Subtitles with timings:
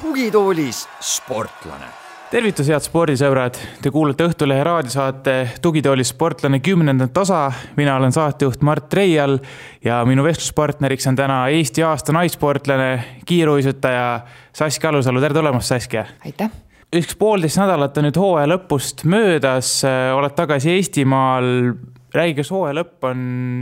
[0.00, 1.86] tugitoolis sportlane
[2.30, 7.52] tervitus, head spordisõbrad, te kuulate Õhtulehe raadiosaate Tugitoolis sportlane kümnendat osa.
[7.76, 9.38] mina olen saatejuht Mart Reial
[9.84, 14.20] ja minu vestluspartneriks on täna Eesti aasta naissportlane, kiiruisutaja
[14.52, 16.04] Saskia Alusalu, tere tulemast, Saskia.
[16.24, 16.69] aitäh.
[16.96, 21.74] Üks poolteist nädalat on nüüd hooaja lõpust möödas, oled tagasi Eestimaal.
[22.14, 23.20] räägi, kas hooaja lõpp on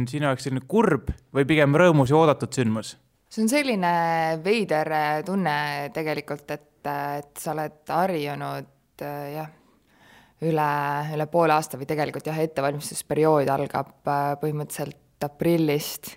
[0.09, 2.97] sinu jaoks selline kurb või pigem rõõmus ja oodatud sündmus?
[3.29, 3.93] see on selline
[4.45, 4.89] veider
[5.27, 9.03] tunne tegelikult, et et sa oled harjunud
[9.35, 9.51] jah,
[10.47, 10.69] üle,
[11.15, 16.15] üle poole aasta või tegelikult jah, ettevalmistusperiood algab äh, põhimõtteliselt aprillist.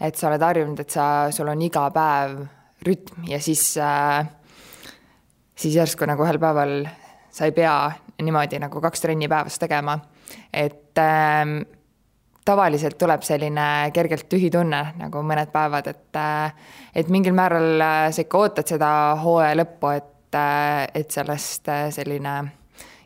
[0.00, 2.42] et sa oled harjunud, et sa, sul on iga päev
[2.86, 4.26] rütm ja siis, äh,
[5.62, 6.82] siis järsku nagu ühel päeval
[7.32, 7.76] sa ei pea
[8.22, 9.98] niimoodi nagu kaks trenni päevas tegema.
[10.52, 11.46] et äh,
[12.44, 16.54] tavaliselt tuleb selline kergelt tühi tunne nagu mõned päevad, et, äh,
[16.94, 18.90] et mingil määral äh, sa ikka ootad seda
[19.22, 22.34] hooaja lõppu, et, äh, et sellest selline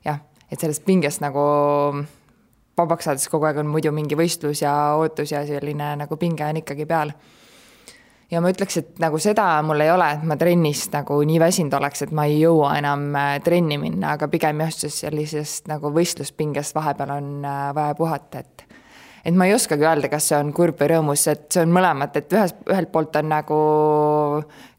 [0.04, 1.44] jah, et sellest pingest nagu
[2.76, 6.62] vabaks saades kogu aeg on muidu mingi võistlus ja ootus ja selline nagu pinge on
[6.62, 7.12] ikkagi peal.
[8.30, 11.76] Ja ma ütleks, et nagu seda mul ei ole, et ma trennist nagu nii väsinud
[11.78, 13.08] oleks, et ma ei jõua enam
[13.44, 18.66] trenni minna, aga pigem just sellisest nagu võistluspingest vahepeal on vaja puhata, et
[19.26, 22.14] et ma ei oskagi öelda, kas see on kurb või rõõmus, et see on mõlemat,
[22.20, 23.56] et ühes, ühelt poolt on nagu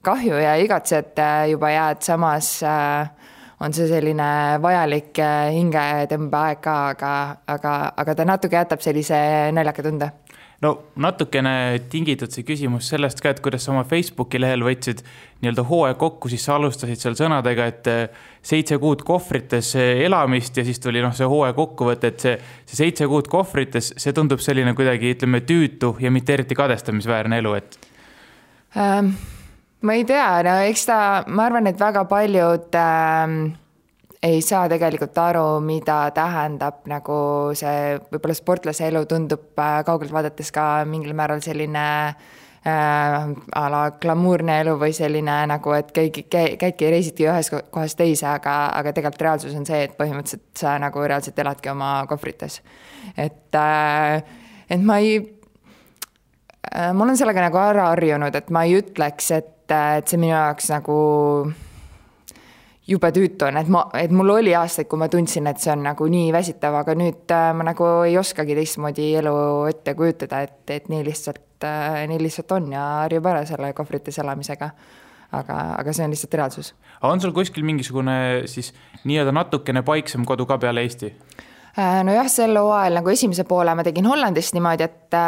[0.08, 1.20] kahju ja igatsed
[1.52, 4.30] juba jääd, samas äh, on see selline
[4.64, 7.12] vajalik äh, hingetõmbeaeg ka, aga,
[7.58, 7.74] aga,
[8.04, 9.20] aga ta natuke jätab sellise
[9.58, 10.12] naljaka tunde
[10.66, 11.54] no natukene
[11.92, 15.04] tingitud see küsimus sellest ka, et kuidas sa oma Facebooki lehel võtsid
[15.44, 20.58] nii-öelda hooaja kokku, siis sa alustasid seal sõnadega, et eh, seitse kuud kohvrites eh, elamist
[20.58, 22.36] ja siis tuli noh, see hooaja kokkuvõte, et see,
[22.66, 27.54] see seitse kuud kohvrites, see tundub selline kuidagi ütleme tüütu ja mitte eriti kadestamisväärne elu,
[27.62, 27.80] et
[28.82, 29.14] ähm,.
[29.86, 33.40] ma ei tea, no eks ta, ma arvan, et väga paljud ähm
[34.24, 37.20] ei saa tegelikult aru, mida tähendab nagu
[37.58, 43.28] see, võib-olla sportlase elu tundub äh, kaugelt vaadates ka mingil määral selline äh,
[43.62, 48.26] a la glamuurne elu või selline nagu, et käigi, käidki ja reisidki ühest kohast teise,
[48.32, 52.62] aga, aga tegelikult reaalsus on see, et põhimõtteliselt sa nagu reaalselt eladki oma kohvrites.
[53.18, 54.24] et äh,,
[54.70, 55.20] et ma ei
[56.74, 60.34] äh,, ma olen sellega nagu ära harjunud, et ma ei ütleks, et, et see minu
[60.34, 60.98] jaoks nagu
[62.88, 65.84] jube tüütu on, et ma, et mul oli aastaid, kui ma tundsin, et see on
[65.86, 69.34] nagu nii väsitav, aga nüüd äh, ma nagu ei oskagi teistmoodi elu
[69.72, 74.24] ette kujutada, et, et nii lihtsalt, äh, nii lihtsalt on ja harjub ära selle kohvrites
[74.24, 74.72] elamisega.
[75.38, 76.74] aga, aga see on lihtsalt reaalsus.
[77.04, 78.72] on sul kuskil mingisugune siis
[79.04, 81.12] nii-öelda natukene paiksem kodu ka peale Eesti?
[81.78, 85.20] Äh, nojah, sel hooajal nagu esimese poole ma tegin Hollandist niimoodi, et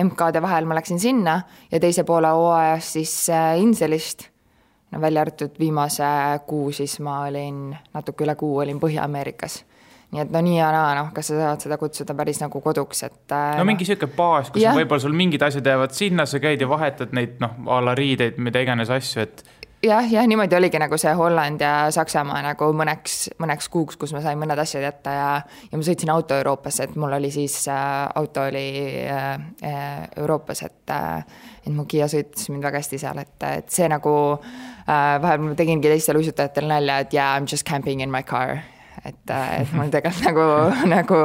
[0.00, 3.14] MK-de vahel ma läksin sinna ja teise poole hooajast siis
[3.60, 4.30] Inselist
[4.90, 6.04] no välja arvatud viimase
[6.46, 9.64] kuu, siis ma olin, natuke üle kuu olin Põhja-Ameerikas.
[10.10, 13.04] nii et no nii ja naa, noh, kas sa saad seda kutsuda päris nagu koduks,
[13.06, 13.20] et.
[13.30, 16.68] Äh, no mingi sihuke baas, kus võib-olla sul mingid asjad jäävad sinna, sa käid ja
[16.68, 19.44] vahetad neid noh, a la riideid, mida iganes asju, et
[19.82, 24.22] jah, jah, niimoodi oligi nagu see Holland ja Saksamaa nagu mõneks, mõneks kuuks, kus ma
[24.24, 25.28] sain mõned asjad jätta ja,
[25.70, 28.66] ja ma sõitsin auto Euroopasse, et mul oli siis äh,, auto oli
[29.04, 29.30] äh,
[29.64, 31.24] äh Euroopas, et äh,
[31.66, 35.56] et mu Kiia sõitis mind väga hästi seal, et, et see nagu äh, vahepeal ma
[35.58, 38.60] tegingi teistele uisutajatele nalja, et yeah, I m just camping in my car
[39.04, 40.46] et, äh, et mul tegelikult nagu,
[40.90, 41.20] nagu,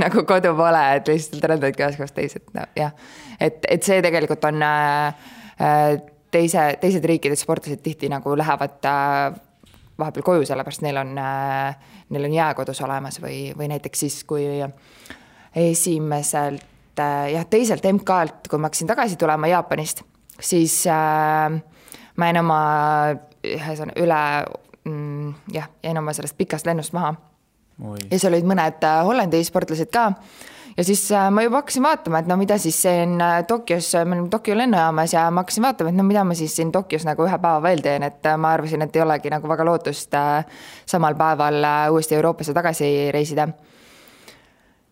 [0.00, 2.92] nagu kodu pole, et lihtsalt rändadki ühest kohast teise, et no jah.
[3.40, 6.00] et, et see tegelikult on äh, äh,
[6.32, 9.34] teise, teised riikide sportlased tihti nagu lähevad äh,
[9.98, 11.76] vahepeal koju, sellepärast neil on äh,,
[12.10, 14.46] neil on jää kodus olemas või, või näiteks siis, kui
[15.56, 20.02] esimeselt äh, jah, teiselt MK-lt, kui ma hakkasin tagasi tulema Jaapanist,
[20.40, 21.60] siis äh,
[22.16, 22.62] ma jäin oma
[23.42, 24.22] ühesõnaga üle
[24.88, 27.14] mm, jah, jäin oma sellest pikast lennust maha.
[28.10, 30.10] ja seal olid mõned Hollandi sportlased ka
[30.76, 34.16] ja siis äh, ma juba hakkasin vaatama, et no mida siis siin äh, Tokyos, me
[34.16, 37.26] olime Tokyo lennujaamas ja ma hakkasin vaatama, et no mida ma siis siin Tokyos nagu
[37.26, 40.16] ühe päeva veel teen, et ma arvasin, et ei olegi nagu väga lootust
[40.86, 41.60] samal päeval
[41.92, 43.48] uuesti Euroopasse tagasi reisida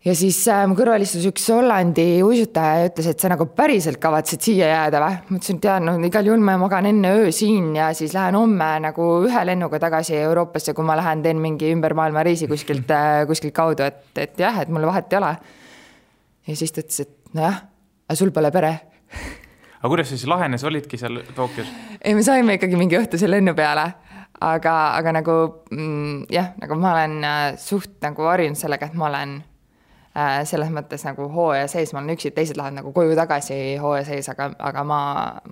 [0.05, 4.01] ja siis äh, mu kõrval istus üks Hollandi uisutaja ja ütles, et sa nagu päriselt
[4.01, 5.19] kavatsed siia jääda või?
[5.29, 8.39] ma ütlesin, et jaa, no igal juhul ma magan enne öö siin ja siis lähen
[8.39, 12.91] homme nagu ühe lennuga tagasi Euroopasse, kui ma lähen teen mingi ümber maailma reisi kuskilt
[12.97, 15.35] äh,, kuskilt kaudu, et, et jah, et mul vahet ei ole.
[16.51, 17.63] Ja siis ta ütles, et nojah,
[18.11, 18.75] aga sul pole pere
[19.81, 21.71] aga kuidas see siis lahenes, olidki seal Tokyos?
[22.03, 23.89] ei, me saime ikkagi mingi õhtuse lennu peale
[24.41, 25.37] aga, aga nagu
[25.71, 29.37] mm, jah, nagu ma olen äh, suht nagu harjunud sellega, et ma olen
[30.17, 34.07] äh, selles mõttes nagu hooaja sees, ma olen üksi, teised lähevad nagu koju tagasi hooaja
[34.09, 35.03] sees, aga, aga ma,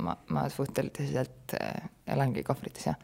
[0.00, 2.98] ma, ma suhteliselt äh, elangi kohvrites, jah.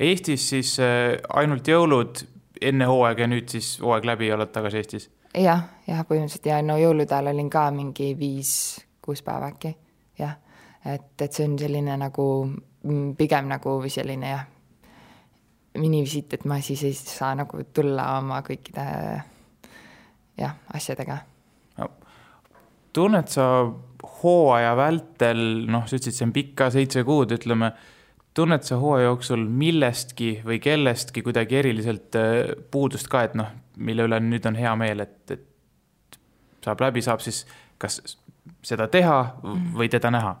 [0.00, 2.24] Eestis siis äh, ainult jõulud
[2.64, 5.10] enne hooaega ja nüüd siis hooaeg läbi oled tagasi Eestis?
[5.36, 9.74] Jah, jah, põhimõtteliselt ja no jõulude ajal olin ka mingi viis-kuus päeva äkki,
[10.18, 10.36] jah.
[10.84, 14.46] et, et see on selline nagu mm, pigem nagu selline jah
[15.76, 18.84] minivisiit, et ma siis ei saa nagu tulla oma kõikide
[20.40, 21.18] jah, asjadega
[21.80, 21.90] no,.
[22.96, 23.48] tunned sa
[24.22, 27.72] hooaja vältel, noh, sa ütlesid, see on pikk ka, seitse kuud, ütleme,
[28.36, 34.06] tunned sa hooaja jooksul millestki või kellestki kuidagi eriliselt äh, puudust ka, et noh, mille
[34.08, 36.18] üle nüüd on hea meel, et, et
[36.64, 37.44] saab läbi, saab siis
[37.80, 38.00] kas
[38.66, 39.20] seda teha
[39.76, 40.34] või teda näha?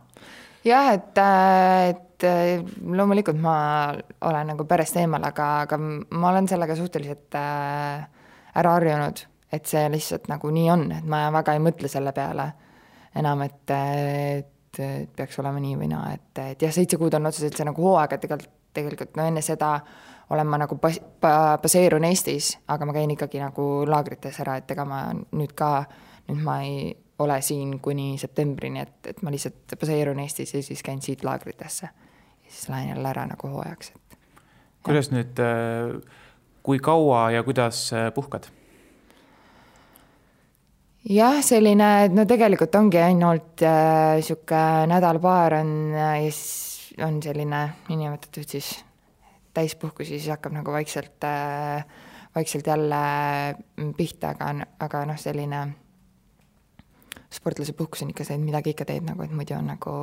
[0.66, 3.56] jah, et, äh, et äh, loomulikult ma
[4.28, 10.28] olen nagu perest eemal, aga, aga ma olen sellega suhteliselt ära harjunud, et see lihtsalt
[10.32, 12.50] nagu nii on, et ma väga ei mõtle selle peale
[13.16, 14.52] enam, et, et,
[14.82, 17.82] et peaks olema nii või naa, et, et jah, seitse kuud on otseselt see nagu
[17.82, 19.70] hooaeg, et tegelikult, tegelikult no enne seda
[20.30, 21.00] olen ma nagu bas-,
[21.62, 25.70] baseerun Eestis, aga ma käin ikkagi nagu laagrites ära, et ega ma nüüd ka,
[26.30, 26.90] nüüd ma ei
[27.22, 31.88] ole siin kuni septembrini, et, et ma lihtsalt baseerun Eestis ja siis käin siit laagritesse.
[32.44, 34.18] ja siis lähen jälle ära nagu hooajaks, et.
[34.82, 35.96] kuidas nüüd, äh,
[36.62, 38.50] kui kaua ja kuidas äh, puhkad?
[41.06, 47.62] Jah, selline, no tegelikult ongi ainult äh, sihuke nädal-paar on äh, ja siis on selline
[47.88, 48.72] niinimetatud siis
[49.54, 51.84] täispuhkus ja siis hakkab nagu vaikselt äh,,
[52.36, 52.96] vaikselt jälle
[53.96, 55.60] pihta, aga, aga noh, selline
[57.32, 59.94] sportlase puhkus on ikka see, et midagi ikka teed nagu, et muidu on nagu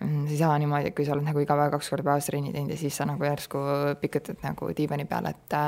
[0.00, 2.30] mm, sa ei saa niimoodi, et kui sa oled nagu iga päev kaks korda päevas
[2.30, 3.62] trenni teinud ja siis sa nagu järsku
[4.00, 5.58] pikutad nagu diivani peal, et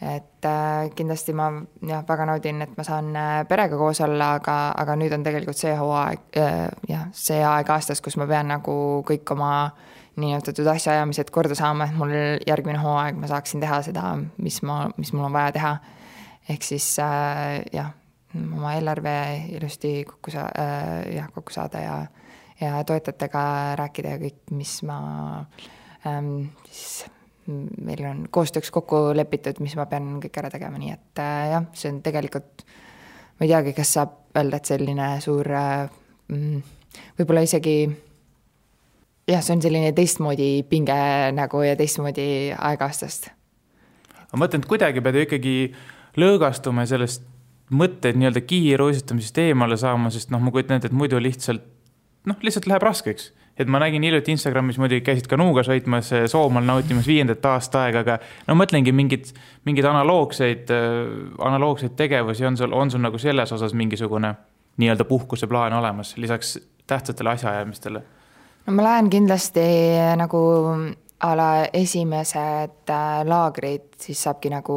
[0.00, 1.48] et äh, kindlasti ma
[1.86, 5.58] jah, väga naudin, et ma saan äh, perega koos olla, aga, aga nüüd on tegelikult
[5.58, 8.76] see hooaeg, äh, jah, see aeg aastas, kus ma pean nagu
[9.06, 9.54] kõik oma
[10.16, 12.14] niinimetatud asjaajamised korda saama, et mul
[12.46, 15.76] järgmine hooaeg ma saaksin teha seda, mis ma, mis mul on vaja teha.
[16.48, 17.94] ehk siis äh, jah
[18.34, 19.16] oma eelarve
[19.54, 22.06] ilusti kokku saa- äh,, jah, kokku saada ja,
[22.60, 23.42] ja toetajatega
[23.78, 24.98] rääkida ja kõik, mis ma
[26.06, 27.06] ähm, siis
[27.48, 31.68] meil on koostööks kokku lepitud, mis ma pean kõik ära tegema, nii et äh, jah,
[31.76, 32.64] see on tegelikult,
[33.38, 35.86] ma ei teagi, kas saab öelda, et selline suur äh,
[37.18, 37.76] võib-olla isegi
[39.28, 40.96] jah, see on selline teistmoodi pinge
[41.36, 42.26] nagu ja teistmoodi
[42.56, 43.30] aeg-aastast.
[44.32, 45.54] ma mõtlen, et kuidagi pead ju ikkagi
[46.20, 47.24] lõõgastuma sellest
[47.74, 51.64] mõtteid nii-öelda kiiruisutamisest eemale saama, sest noh, ma kujutan ette, et muidu lihtsalt
[52.28, 53.32] noh, lihtsalt läheb raskeks.
[53.58, 58.02] Et ma nägin hiljuti Instagramis muidugi käisid ka Nuuga sõitmas Soomaal nautimas viiendat aasta aega,
[58.04, 58.18] aga
[58.48, 59.30] no mõtlengi mingid,
[59.68, 60.72] mingeid analoogseid,
[61.38, 64.34] analoogseid tegevusi on sul, on sul nagu selles osas mingisugune
[64.82, 68.02] nii-öelda puhkuseplaan olemas, lisaks tähtsatele asjaajamistele?
[68.66, 69.60] no ma lähen kindlasti
[70.16, 70.40] nagu
[71.24, 72.90] a la esimesed
[73.24, 74.76] laagrid, siis saabki nagu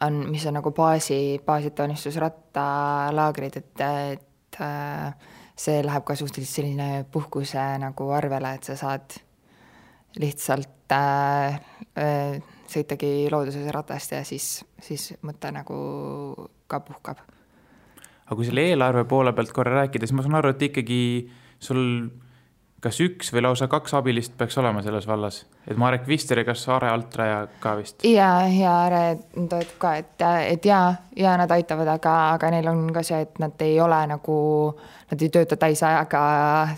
[0.00, 3.80] on, mis on nagu baasi, baasitoonistusrattalaagrid, et,
[4.12, 5.14] et äh,
[5.58, 9.16] see läheb ka suhteliselt selline puhkuse nagu arvele, et sa saad
[10.18, 11.58] lihtsalt äh,
[11.98, 12.38] äh,
[12.68, 15.78] sõitagi looduses ratast ja siis, siis mõte nagu
[16.70, 17.20] ka puhkab.
[18.28, 21.02] aga kui selle eelarve poole pealt korra rääkida, siis ma saan aru, et ikkagi
[21.58, 22.10] sul
[22.82, 26.62] kas üks või lausa kaks abilist peaks olema selles vallas, et Marek Vister ja kas
[26.70, 28.04] Are Altraja ka vist?
[28.06, 29.00] ja, ja Are
[29.34, 30.78] toetab ka, et, et ja,
[31.16, 34.38] ja nad aitavad, aga, aga neil on ka see, et nad ei ole nagu,
[35.10, 36.22] nad ei tööta täisajaga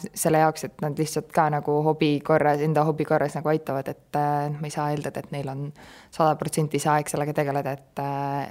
[0.08, 4.20] selle jaoks, et nad lihtsalt ka nagu hobi korras, enda hobi korras nagu aitavad, et
[4.56, 5.66] ma ei saa eeldada, et neil on
[6.08, 8.06] sada protsenti see aeg sellega tegeleda, et,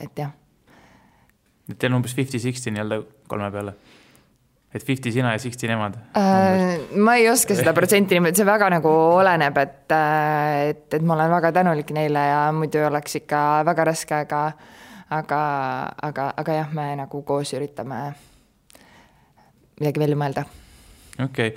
[0.06, 0.36] et jah.
[1.65, 3.79] et teil on umbes fifty-sixty nii-öelda kolme peale
[4.74, 6.78] et fifty sina ja sixty nemad äh,?
[6.96, 11.16] ma ei oska seda protsenti niimoodi, see väga nagu oleneb, et, äh, et, et ma
[11.18, 14.44] olen väga tänulik neile ja muidu oleks ikka väga raske, aga
[15.10, 15.42] aga,
[16.10, 18.00] aga, aga jah, me nagu koos üritame
[19.80, 20.46] midagi välja mõelda.
[21.18, 21.56] okei okay.,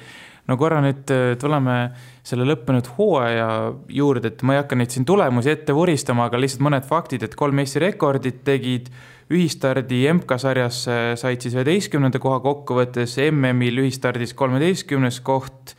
[0.48, 1.76] no korra nüüd äh, tuleme
[2.22, 3.48] selle lõppenud hooaja
[3.90, 7.34] juurde, et ma ei hakka neid siin tulemusi ette vuristama, aga lihtsalt mõned faktid, et
[7.38, 8.92] kolm Eesti rekordit tegid
[9.32, 10.82] ühistardi MK-sarjas
[11.18, 15.74] said siis üheteistkümnenda koha kokkuvõttes, MM-il ühistardis kolmeteistkümnes koht,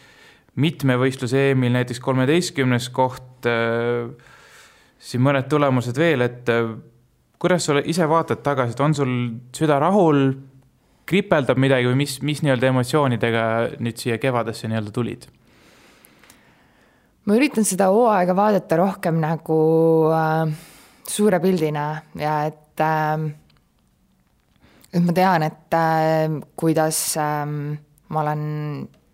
[0.60, 3.48] mitmevõistluse EM-il näiteks kolmeteistkümnes koht,
[5.04, 6.52] siin mõned tulemused veel, et
[7.42, 9.14] kuidas sa ise vaatad tagasi, et on sul
[9.56, 10.26] süda rahul,
[11.10, 13.46] kripeldab midagi või mis, mis nii-öelda emotsioonidega
[13.84, 15.28] nüüd siia kevadesse nii-öelda tulid?
[17.26, 19.62] Ma üritan seda hooaega vaadata rohkem nagu
[20.16, 20.52] äh,
[21.08, 21.88] suure pildina
[22.20, 23.30] ja et äh,
[24.94, 27.46] et ma tean, et äh, kuidas äh,
[28.14, 28.44] ma olen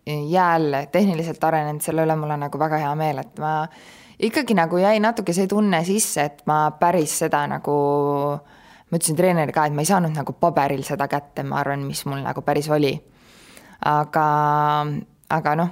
[0.10, 3.54] jääl tehniliselt arenenud, selle üle mul on nagu väga hea meel, et ma
[4.20, 7.76] ikkagi nagu jäi natuke see tunne sisse, et ma päris seda nagu,
[8.90, 12.04] ma ütlesin treenerile ka, et ma ei saanud nagu paberil seda kätte, ma arvan, mis
[12.10, 12.96] mul nagu päris oli.
[13.86, 14.26] aga,
[15.32, 15.70] aga noh,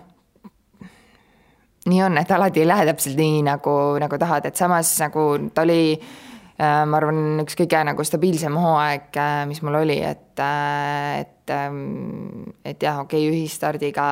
[1.87, 5.63] nii on, et alati ei lähe täpselt nii, nagu, nagu tahad, et samas nagu ta
[5.65, 11.21] oli äh, ma arvan, üks kõige nagu stabiilsem hooaeg, äh, mis mul oli, et, äh,
[11.23, 14.07] et, ähm, et jah, okei okay,, ühistardiga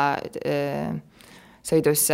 [1.65, 2.07] sõidus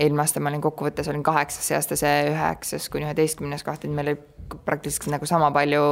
[0.00, 3.94] eelmine aasta ma olin kokkuvõttes olin kaheksas, see aasta see üheksas kuni üheteistkümnes koht, et
[3.94, 5.84] meil oli praktiliselt nagu sama palju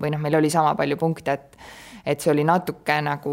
[0.00, 1.60] või noh, meil oli sama palju punkte, et
[2.08, 3.32] et see oli natuke nagu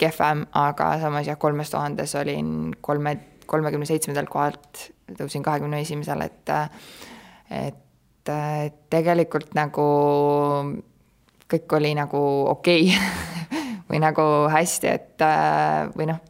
[0.00, 3.12] kehvem, aga samas jah, kolmes tuhandes olin kolme
[3.50, 4.86] kolmekümne seitsmendalt kohalt
[5.18, 6.54] tõusin kahekümne esimesele, et
[7.50, 8.32] et
[8.92, 9.86] tegelikult nagu
[11.50, 12.20] kõik oli nagu
[12.52, 13.62] okei okay.
[13.90, 15.24] või nagu hästi, et
[15.96, 16.20] või noh,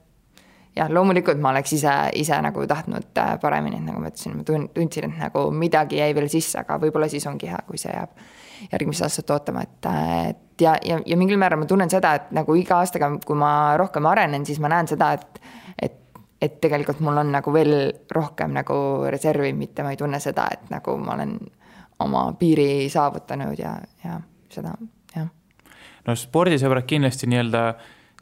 [0.77, 4.73] jah, loomulikult ma oleks ise, ise nagu tahtnud paremini, et nagu ma ütlesin, ma tund-,
[4.77, 8.23] tundsin, et nagu midagi jäi veel sisse, aga võib-olla siis ongi hea, kui see jääb
[8.71, 9.89] järgmist aastat ootama, et,
[10.31, 13.77] et ja, ja, ja mingil määral ma tunnen seda, et nagu iga aastaga, kui ma
[13.81, 15.41] rohkem arenen, siis ma näen seda, et
[16.41, 17.75] et tegelikult mul on nagu veel
[18.13, 18.77] rohkem nagu
[19.13, 21.37] reservi, mitte ma ei tunne seda, et nagu ma olen
[22.01, 24.17] oma piiri saavutanud ja, ja
[24.53, 24.73] seda,
[25.15, 25.29] jah.
[26.07, 27.65] no spordisõbrad kindlasti nii-öelda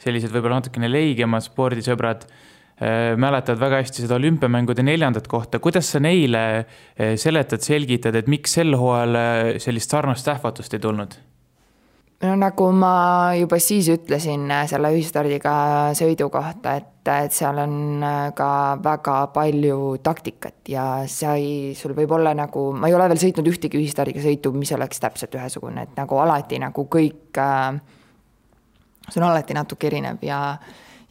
[0.03, 6.03] sellised võib-olla natukene leigemad spordisõbrad äh, mäletavad väga hästi seda olümpiamängude neljandat kohta, kuidas sa
[6.03, 11.19] neile äh, seletad, selgitad, et miks sel hooajal äh, sellist sarnast ähvatust ei tulnud?
[12.21, 12.93] No nagu ma
[13.39, 15.53] juba siis ütlesin äh, selle ühistardiga
[15.99, 18.51] sõidu kohta, et, et seal on äh, ka
[18.83, 23.79] väga palju taktikat ja sai, sul võib olla nagu, ma ei ole veel sõitnud ühtegi
[23.79, 27.79] ühistardiga sõitu, mis oleks täpselt ühesugune, et nagu alati nagu kõik äh,,
[29.09, 30.43] see on alati natuke erinev ja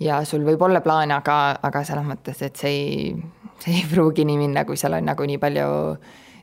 [0.04, 3.16] ja sul võib olla plaan, aga, aga selles mõttes, et see ei,
[3.64, 5.70] see ei pruugi nii minna, kui seal on nagu nii palju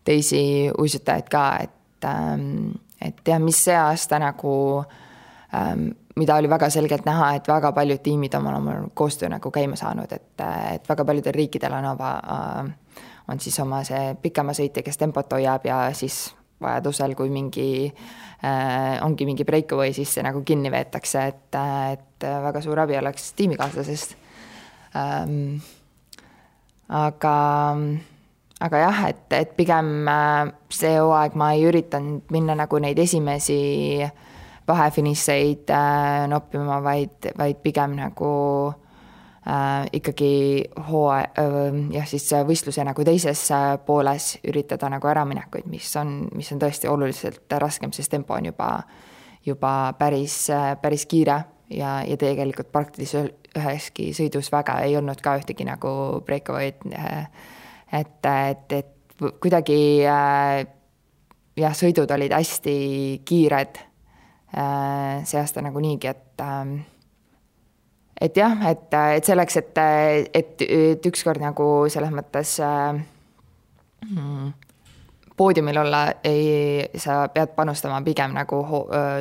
[0.05, 4.55] teisi uisutajaid ka, et ähm, et jah, mis see aasta nagu
[5.55, 9.77] ähm, mida oli väga selgelt näha, et väga paljud tiimid on oma koostöö nagu käima
[9.77, 10.41] saanud, et,
[10.75, 12.73] et väga paljudel riikidel on oma äh,,
[13.29, 17.69] on siis oma see pikema sõitja, kes tempot hoiab ja siis vajadusel, kui mingi
[18.45, 21.61] äh,, ongi mingi breakaway, siis see nagu kinni veetakse, et,
[21.93, 24.17] et väga suur abi oleks tiimikaaslasest
[24.97, 25.59] ähm,.
[26.89, 27.37] aga
[28.65, 33.59] aga jah, et, et pigem äh, see hooaeg ma ei üritanud minna nagu neid esimesi
[34.69, 38.33] vahefinišeid äh, noppima, vaid, vaid pigem nagu
[39.47, 40.35] äh, ikkagi
[40.89, 46.53] hooaja äh,, jah, siis võistluse nagu teises äh, pooles üritada nagu äraminekuid, mis on, mis
[46.55, 48.71] on tõesti oluliselt raskem, sest tempo on juba,
[49.45, 55.37] juba päris, äh, päris kiire ja, ja tegelikult praktiliselt üheski sõidus väga ei olnud ka
[55.39, 57.29] ühtegi nagu breakaway'd äh,
[57.95, 59.79] et, et, et kuidagi
[60.11, 60.65] äh,
[61.59, 62.77] jah, sõidud olid hästi
[63.27, 66.75] kiired äh, see aasta nagu niigi, et äh,
[68.25, 69.81] et jah, et, et selleks, et,
[70.35, 73.01] et, et ükskord nagu selles mõttes äh,
[75.37, 78.61] poodiumil olla, ei, sa pead panustama pigem nagu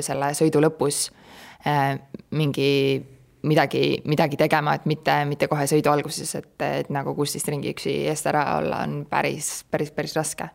[0.06, 1.08] selle sõidu lõpus
[2.38, 2.70] mingi
[3.44, 7.96] midagi, midagi tegema, et mitte, mitte kohe sõidu alguses, et, et nagu kuusteist ringi üksi
[8.12, 10.50] eest ära olla on päris, päris, päris raske.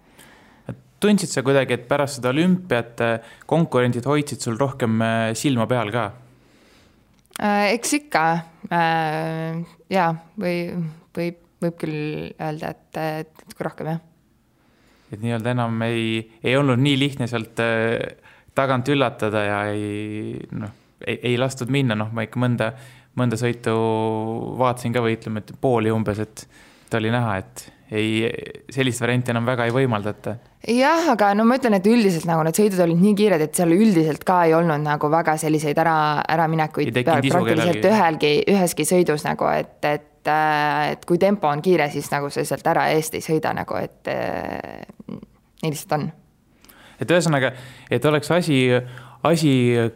[1.00, 5.92] tundsid sa kuidagi, et pärast seda olümpiat äh, konkurendid hoidsid sul rohkem äh, silma peal
[5.94, 6.08] ka?
[7.38, 8.24] Äh, eks ikka
[9.88, 10.08] jaa,
[10.40, 10.56] või
[11.16, 14.02] võib, võib küll öelda, et, et natuke rohkem jah.
[15.12, 17.62] et nii-öelda enam ei, ei olnud nii lihtne sealt
[18.58, 20.74] tagant üllatada ja ei noh
[21.06, 22.72] ei, ei lastud minna, noh, ma ikka mõnda,
[23.18, 23.74] mõnda sõitu
[24.58, 26.46] vaatasin ka või ütleme, et pooli umbes, et,
[26.86, 28.28] et oli näha, et ei,
[28.72, 30.36] sellist varianti enam väga ei võimaldata.
[30.68, 33.72] jah, aga no ma ütlen, et üldiselt nagu need sõidud olid nii kiired, et seal
[33.76, 35.96] üldiselt ka ei olnud nagu väga selliseid ära,
[36.36, 42.28] äraminekuid praktiliselt ühelgi, üheski sõidus nagu, et, et et kui tempo on kiire, siis nagu
[42.28, 44.10] sa sealt ära eest ei sõida nagu, et
[45.62, 46.08] nii lihtsalt on.
[47.00, 47.52] et ühesõnaga,
[47.90, 48.58] et oleks asi
[49.28, 49.52] asi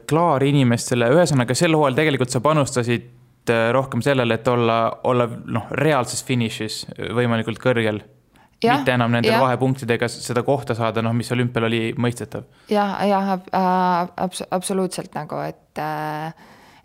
[0.09, 5.71] klaar inimestele, ühesõnaga sel hooajal tegelikult sa panustasid äh, rohkem sellele, et olla, olla noh,
[5.83, 6.85] reaalses finišis
[7.17, 8.03] võimalikult kõrgel.
[8.63, 12.85] mitte enam nende vahepunktidega seda kohta saada, noh, mis olümpial oli mõistetav ja,.
[13.03, 16.33] jah, jah äh, abs-, absoluutselt nagu, et äh,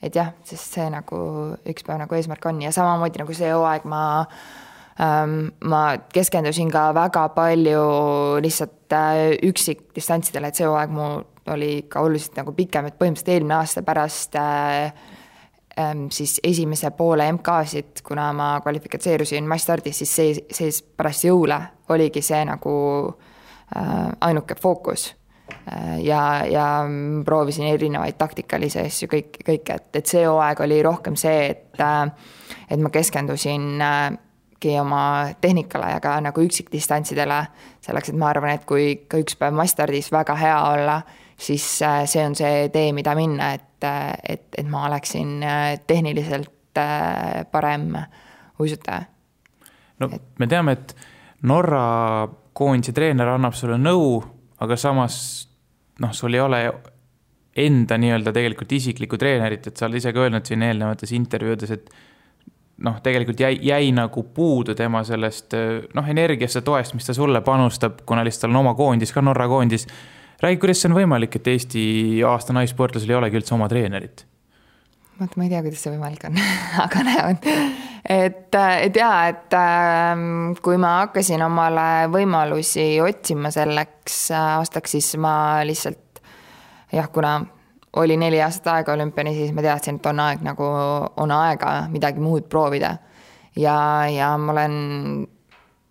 [0.02, 1.20] et jah, sest see nagu
[1.68, 4.02] üks päev nagu eesmärk on ja samamoodi nagu see hooaeg ma
[5.02, 5.82] ähm, ma
[6.14, 7.82] keskendusin ka väga palju
[8.46, 11.24] lihtsalt äh, üksikdistantsidele, et see hooaeg mul
[11.54, 14.94] oli ikka oluliselt nagu pikem, et põhimõtteliselt eelmine aasta pärast äh,
[15.80, 22.22] ähm, siis esimese poole MK-sid, kuna ma kvalifitseerusin massstardis, siis see, see pärast jõule oligi
[22.26, 22.74] see nagu
[23.08, 25.10] äh, ainuke fookus.
[25.48, 26.68] Äh, ja, ja
[27.26, 32.08] proovisin erinevaid taktikalisi asju, kõik, kõike, et, et see hooaeg oli rohkem see, et äh,
[32.68, 33.80] et ma keskendusin
[34.82, 37.38] oma tehnikale ja ka nagu üksikdistantsidele,
[37.86, 41.02] selleks et ma arvan, et kui ka üks päev massstardis väga hea olla,
[41.38, 45.80] siis äh, see on see tee, mida minna, et, äh, et, et ma oleksin äh,
[45.88, 46.54] tehniliselt
[47.52, 47.96] parem
[48.62, 49.02] uisutaja.
[50.00, 50.22] no et...
[50.38, 50.92] me teame, et
[51.50, 54.20] Norra koondise treener annab sulle nõu,
[54.62, 55.16] aga samas
[56.02, 56.60] noh, sul ei ole
[57.58, 61.90] enda nii-öelda tegelikult isiklikku treenerit, et sa oled ise ka öelnud siin eelnevates intervjuudes, et
[62.86, 65.58] noh, tegelikult jäi, jäi nagu puudu tema sellest
[65.98, 69.26] noh, energiast ja toest, mis ta sulle panustab, kuna lihtsalt tal on oma koondis ka,
[69.26, 69.90] Norra koondis
[70.44, 71.84] räägi, kuidas see on võimalik, et Eesti
[72.28, 74.26] aasta naissportlasel ei olegi üldse oma treenerit?
[75.18, 76.38] vot ma ei tea, kuidas see võimalik on
[76.86, 77.40] aga näe on.
[78.06, 85.64] et, et jaa, et ähm, kui ma hakkasin omale võimalusi otsima selleks aastaks, siis ma
[85.68, 86.22] lihtsalt
[86.94, 87.40] jah, kuna
[87.98, 90.68] oli neli aastat aega olümpiani, siis ma teadsin, et on aeg nagu,
[91.18, 92.98] on aega midagi muud proovida.
[93.58, 93.78] ja,
[94.12, 94.78] ja ma olen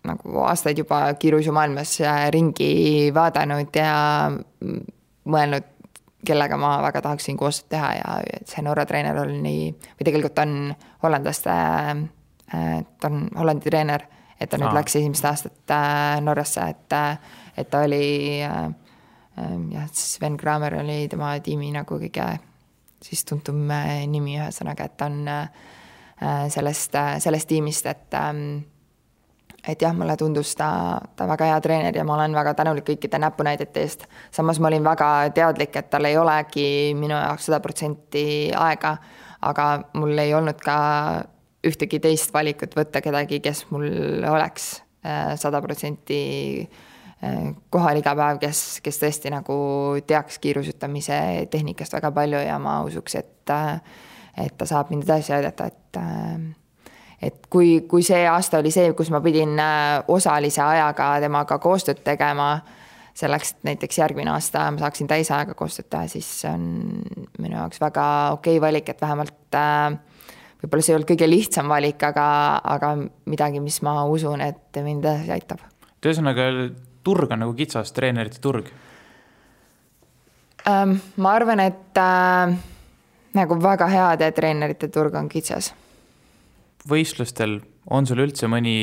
[0.07, 2.69] nagu aastaid juba kiiruisumaailmas äh, ringi
[3.13, 3.93] vaadanud ja
[5.27, 5.73] mõelnud,
[6.27, 10.57] kellega ma väga tahaksin koostööd teha ja see Norra treener oli nii, või tegelikult on
[11.03, 11.55] hollandlaste,
[12.55, 14.07] äh, ta on Hollandi treener,
[14.39, 14.79] et ta nüüd Aa.
[14.79, 16.99] läks esimest aastat äh, Norrasse, et,
[17.57, 22.31] et ta oli jah, Sven Kramer oli tema tiimi nagu kõige
[23.05, 23.67] siis tuntum
[24.09, 28.63] nimi, ühesõnaga, et ta on sellest, sellest tiimist, et ähm,
[29.67, 30.69] et jah, mulle tundus ta,
[31.15, 34.07] ta väga hea treener ja ma olen väga tänulik kõikide näpunäidete eest.
[34.31, 38.97] samas ma olin väga teadlik, et tal ei olegi minu jaoks sada protsenti aega,
[39.41, 40.77] aga mul ei olnud ka
[41.67, 43.87] ühtegi teist valikut võtta kedagi, kes mul
[44.29, 44.69] oleks
[45.05, 46.19] äh, sada protsenti
[46.63, 49.57] äh, kohal iga päev, kes, kes tõesti nagu
[50.07, 53.81] teaks kiirusutamise tehnikast väga palju ja ma usuks, et, äh,
[54.47, 56.01] et ta saab mind edasi aidata, et
[57.21, 62.03] et kui, kui see aasta oli see, kus ma pidin äh, osalise ajaga temaga koostööd
[62.05, 62.51] tegema,
[63.17, 66.67] selleks, et näiteks järgmine aasta ma saaksin täisajaga koostööd teha, siis see on
[67.41, 68.05] minu jaoks väga
[68.37, 69.97] okei okay valik, et vähemalt äh,
[70.61, 72.27] võib-olla see ei olnud kõige lihtsam valik, aga,
[72.75, 72.93] aga
[73.29, 75.65] midagi, mis ma usun, et mind edasi aitab.
[75.97, 76.51] et ühesõnaga,
[77.07, 78.69] turg on nagu kitsas, treenerite turg
[80.69, 80.99] ähm,?
[81.17, 82.55] ma arvan, et äh,
[83.41, 85.73] nagu väga heade treenerite turg on kitsas
[86.89, 87.59] võistlustel
[87.91, 88.77] on sul üldse mõni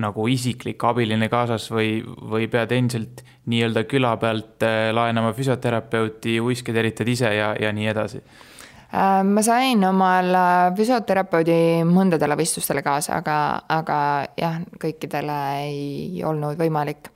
[0.00, 6.72] nagu isiklik abiline kaasas või, või pead endiselt nii-öelda küla pealt äh, laenama füsioterapeuti, uiske
[6.72, 8.22] teritad ise ja, ja nii edasi?
[8.22, 13.36] Äh, ma sain omal äh, füsioterapeudi mõndadele võistlustele kaasa, aga,
[13.72, 13.98] aga
[14.38, 17.12] jah, kõikidele ei olnud võimalik.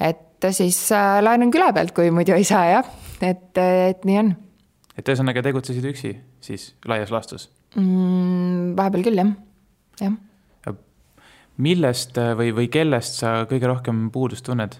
[0.00, 0.88] et siis
[1.20, 4.34] laenan küla pealt, kui muidu ei saa jah, et, et nii on.
[4.96, 8.74] et ühesõnaga tegutsesid üksi siis laias laastus mm,?
[8.78, 9.32] vahepeal küll, jah,
[10.00, 10.76] jah.
[11.60, 14.78] millest äh, või, või kellest sa kõige rohkem puudust tunned?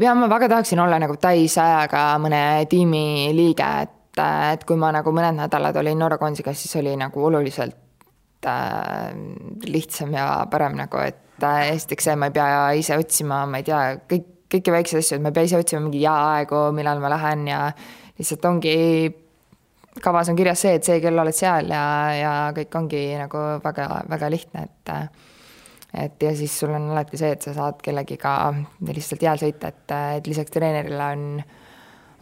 [0.00, 4.20] ja ma väga tahaksin olla nagu täisajaga mõne tiimi liige, et,
[4.52, 9.10] et kui ma nagu mõned nädalad olin Norra koondisega, siis oli nagu oluliselt äh,
[9.66, 13.66] lihtsam ja parem nagu, et äh, esiteks see, ma ei pea ise otsima, ma ei
[13.66, 17.10] tea, kõik, kõiki väikseid asju, et ma ei pea ise otsima mingi jaaegu, millal ma
[17.16, 17.66] lähen ja
[18.18, 18.74] lihtsalt ongi
[20.02, 21.84] kavas on kirjas see, et see kell oled seal ja,
[22.18, 24.94] ja kõik ongi nagu väga, väga lihtne, et
[25.94, 28.50] et ja siis sul on alati see, et sa saad kellegiga
[28.88, 31.26] lihtsalt jääl sõita, et, et lisaks treenerile on,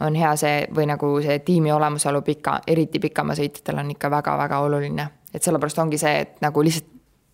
[0.05, 5.07] on hea see või nagu see tiimi olemasolu pika, eriti pikamaasõitjatel on ikka väga-väga oluline.
[5.33, 6.91] et sellepärast ongi see, et nagu lihtsalt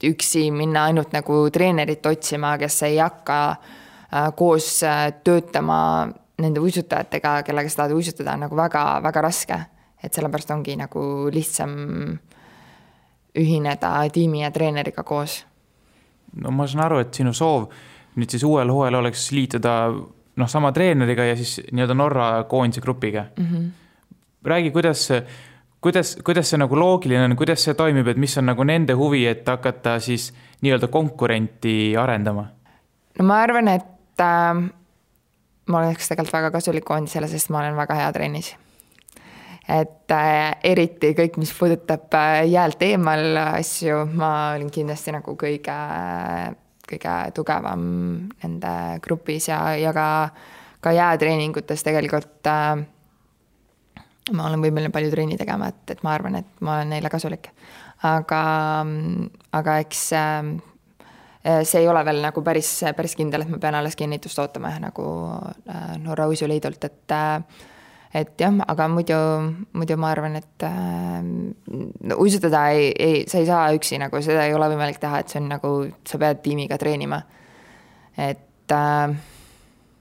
[0.08, 6.08] üksi minna ainult nagu treenerit otsima, kes ei hakka äh, koos äh, töötama
[6.40, 9.60] nende uisutajatega, kellega sa tahad uisutada, on nagu väga-väga raske
[10.04, 11.02] et sellepärast ongi nagu
[11.34, 11.74] lihtsam
[13.40, 15.46] ühineda tiimi ja treeneriga koos.
[16.42, 17.70] no ma saan aru, et sinu soov
[18.20, 19.74] nüüd siis uuel hooajal oleks liituda
[20.40, 23.46] noh, sama treeneriga ja siis nii-öelda Norra koondise grupiga mm.
[23.46, 23.70] -hmm.
[24.44, 25.10] räägi, kuidas,
[25.82, 29.26] kuidas, kuidas see nagu loogiline on, kuidas see toimib, et mis on nagu nende huvi,
[29.28, 32.48] et hakata siis nii-öelda konkurenti arendama?
[33.20, 34.70] no ma arvan, et äh,
[35.68, 38.56] ma oleks tegelikult väga kasulik koondisele, sest ma olen väga hea trennis
[39.70, 45.80] et äh, eriti kõik, mis puudutab äh, jäält eemal asju, ma olin kindlasti nagu kõige,
[46.90, 47.84] kõige tugevam
[48.44, 48.74] nende
[49.06, 50.08] grupis ja, ja ka,
[50.82, 52.82] ka jäätreeningutes tegelikult äh,
[54.34, 57.52] ma olen võimeline palju trenni tegema, et, et ma arvan, et ma olen neile kasulik.
[58.08, 58.44] aga,
[59.60, 60.54] aga eks äh,
[61.64, 65.06] see ei ole veel nagu päris, päris kindel, et ma pean alles kinnitust ootama nagu
[65.68, 67.20] äh, Norra Uisuliidult, et
[68.14, 69.18] et jah, aga muidu,
[69.78, 74.48] muidu ma arvan, et äh, no, uisutada ei, ei, sa ei saa üksi nagu, seda
[74.48, 75.74] ei ole võimalik teha, et see on nagu,
[76.10, 77.22] sa pead tiimiga treenima.
[78.18, 79.14] et äh,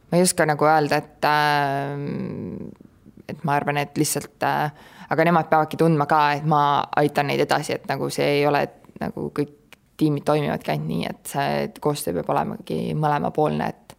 [0.08, 2.86] ma ei oska nagu öelda, et äh,
[3.28, 4.72] et ma arvan, et lihtsalt äh,,
[5.12, 6.62] aga nemad peavadki tundma ka, et ma
[6.96, 8.64] aitan neid edasi, et nagu see ei ole
[9.02, 9.54] nagu kõik
[9.98, 13.96] tiimid toimivadki ainult nii, et see koostöö peab olemagi mõlemapoolne, et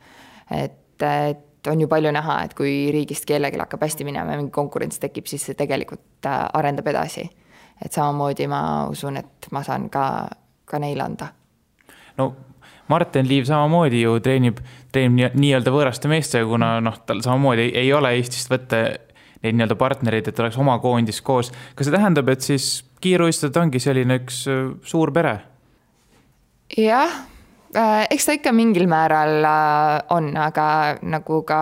[0.49, 4.53] et, et on ju palju näha, et kui riigist kellelgi hakkab hästi minema ja mingi
[4.55, 7.29] konkurents tekib, siis see tegelikult äh, arendab edasi.
[7.79, 10.29] et samamoodi ma usun, et ma saan ka,
[10.65, 11.29] ka neile anda.
[12.17, 12.33] no
[12.89, 14.59] Martin Liiv samamoodi ju treenib,
[14.91, 18.81] treenib nii-öelda võõraste meestega, kuna noh, tal samamoodi ei, ole Eestist võtta
[19.43, 21.53] neid nii-öelda partnereid, et oleks oma koondis koos.
[21.75, 25.39] kas see tähendab, et siis kiiruistajad ongi selline üks äh, suur pere?
[26.77, 27.28] jah
[27.75, 31.61] eks ta ikka mingil määral äh, on, aga nagu ka,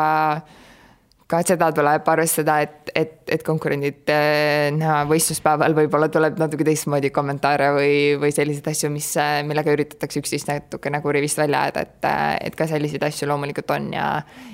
[1.27, 7.11] ka seda tuleb arvestada, et, et, et konkurendid äh, näha võistluspäeval võib-olla tuleb natuke teistmoodi
[7.15, 9.09] kommentaare või, või selliseid asju, mis,
[9.47, 12.07] millega üritatakse üksteist natuke nagu rivist välja ajada, et,
[12.47, 14.11] et ka selliseid asju loomulikult on ja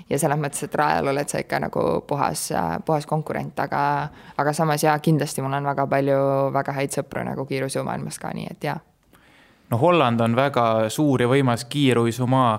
[0.10, 2.50] ja selles mõttes, et rajal oled sa ikka nagu puhas,
[2.86, 3.84] puhas konkurent, aga
[4.38, 8.50] aga samas jaa, kindlasti mul on väga palju väga häid sõpru nagu kiirusjõumaailmas ka, nii
[8.52, 8.82] et jaa
[9.74, 12.54] no Holland on väga suur ja võimas kiiruisumaa.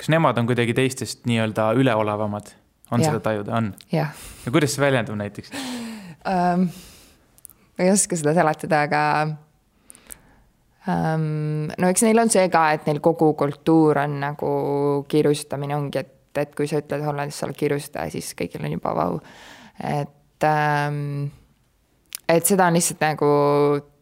[0.00, 2.54] kas nemad on kuidagi teistest nii-öelda üleolevamad?
[2.90, 3.10] on ja.
[3.10, 3.74] seda tajuda, on?
[3.92, 4.06] ja
[4.50, 6.68] kuidas see väljendub näiteks um,?
[7.78, 9.02] ma ei oska seda seletada, aga
[10.86, 14.54] um, no eks neil on see ka, et neil kogu kultuur on nagu
[15.10, 18.94] kiiruisutamine ongi, et, et kui sa ütled Hollandis sa oled kiirusutaja, siis kõigil on juba
[18.98, 19.20] vau.
[19.80, 21.30] et um,
[22.30, 23.30] et seda on lihtsalt nagu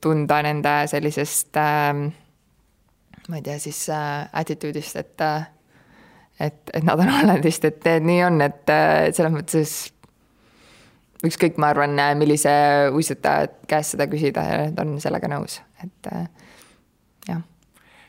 [0.05, 2.09] tunda nende sellisest ähm,
[3.29, 5.47] ma ei tea, siis äh, attitude'ist, et äh,
[6.41, 9.77] et, et nad on Hollandist, et nii on, et, äh, selles mõttes
[11.27, 12.51] ükskõik, ma arvan, millise
[12.95, 16.12] uisutaja käest seda küsida ja nad on sellega nõus, et
[17.27, 17.41] jah.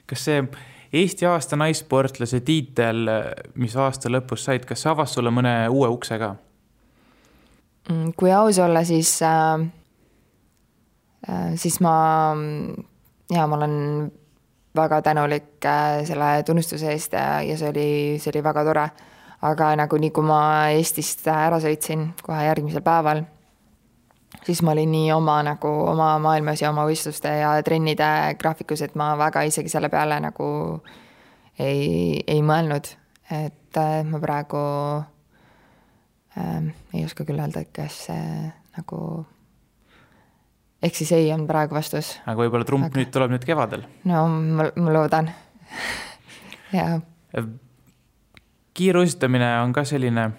[0.10, 0.44] kas see
[0.90, 3.10] Eesti aasta naissportlase tiitel,
[3.62, 6.32] mis aasta lõpus said, kas see avas sulle mõne uue ukse ka?
[7.90, 9.68] Mm, kui aus olla, siis äh,,
[11.62, 11.94] siis ma,
[13.30, 13.76] jaa, ma olen
[14.76, 17.90] väga tänulik äh, selle tunnustuse eest ja, see oli,
[18.22, 18.90] see oli väga tore.
[19.42, 23.22] aga nagu nii, kui ma Eestist ära sõitsin kohe järgmisel päeval,
[24.44, 28.98] siis ma olin nii oma nagu oma maailmas ja oma võistluste ja trennide graafikus, et
[29.00, 30.50] ma väga isegi selle peale nagu
[31.60, 32.92] ei, ei mõelnud,
[33.32, 34.62] et äh, ma praegu
[36.36, 39.26] äh, ei oska küll öelda, kas see nagu
[40.84, 42.14] ehk siis ei on praegu vastus.
[42.26, 43.00] aga võib-olla trump aga...
[43.00, 43.86] nüüd tuleb nüüd kevadel?
[44.10, 45.32] no ma, ma loodan
[46.78, 47.00] jaa.
[48.80, 50.30] kiiruisutamine on ka selline,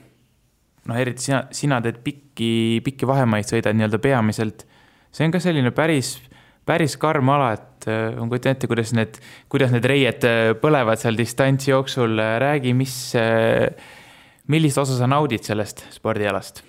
[0.89, 2.53] noh, eriti sina, sina teed pikki,
[2.87, 4.65] pikki vahemaid, sõidad nii-öelda peamiselt.
[5.13, 6.17] see on ka selline päris,
[6.69, 9.21] päris karm ala, et äh, ma kujutan ette, kuidas need,
[9.53, 12.17] kuidas need reied äh, põlevad seal distantsi jooksul.
[12.17, 13.69] räägi, mis, äh,
[14.49, 16.65] millist osa sa naudid sellest spordialast?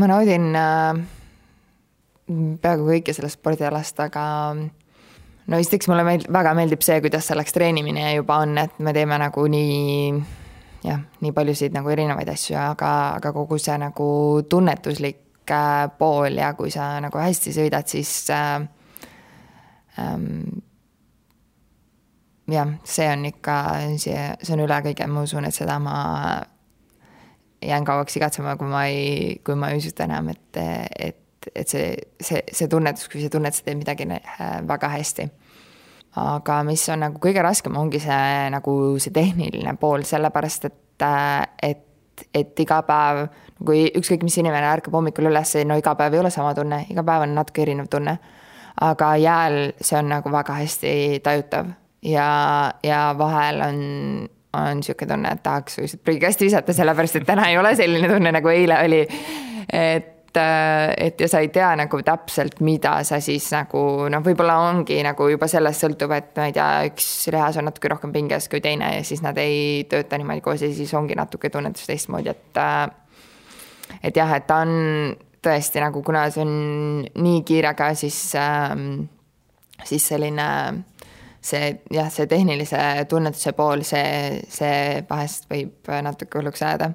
[0.00, 1.19] ma naudin äh
[2.62, 8.12] peaaegu kõike sellest spordialast, aga no esiteks mulle meeld-, väga meeldib see, kuidas selleks treenimine
[8.14, 10.20] juba on, et me teeme nagu nii
[10.86, 14.08] jah, nii paljusid nagu erinevaid asju, aga, aga kogu see nagu
[14.50, 18.62] tunnetuslik äh, pool ja kui sa nagu hästi sõidad, siis äh,
[20.00, 20.62] ähm,
[22.50, 23.58] jah, see on ikka,
[24.00, 25.96] see, see on üle kõige, ma usun, et seda ma
[27.60, 30.62] jään kauaks igatsema, kui ma ei, kui ma ei uisuta enam, et,
[30.96, 31.18] et
[31.54, 35.28] et see, see, see tunnetus, kui sa tunned, sa teed midagi äh, väga hästi.
[36.20, 41.46] aga mis on nagu kõige raskem, ongi see nagu see tehniline pool, sellepärast et, äh,
[41.62, 43.28] et, et iga päev,
[43.64, 47.06] kui ükskõik mis inimene ärkab hommikul üles, no iga päev ei ole sama tunne, iga
[47.06, 48.18] päev on natuke erinev tunne.
[48.80, 51.66] aga jääl see on nagu väga hästi tajutav
[52.02, 53.80] ja, ja vahel on
[54.52, 58.32] on niisugune tunne, et tahaks lihtsalt prügikasti visata, sellepärast et täna ei ole selline tunne,
[58.34, 59.04] nagu eile oli.
[59.72, 65.00] et et, ja sa ei tea nagu täpselt, mida sa siis nagu noh, võib-olla ongi
[65.06, 68.62] nagu juba sellest sõltub, et ma ei tea, üks lihas on natuke rohkem pinges kui
[68.64, 72.60] teine ja siis nad ei tööta niimoodi koos ja siis ongi natuke tunnetus teistmoodi, et.
[72.60, 72.88] Äh,
[74.06, 76.52] et jah, et ta on, tõesti nagu, kuna see on
[77.24, 79.08] nii kiirega, siis ähm,,
[79.84, 80.46] siis selline
[81.40, 86.92] see jah, see tehnilise tunnetuse pool, see, see vahest võib natuke hulluks ajada.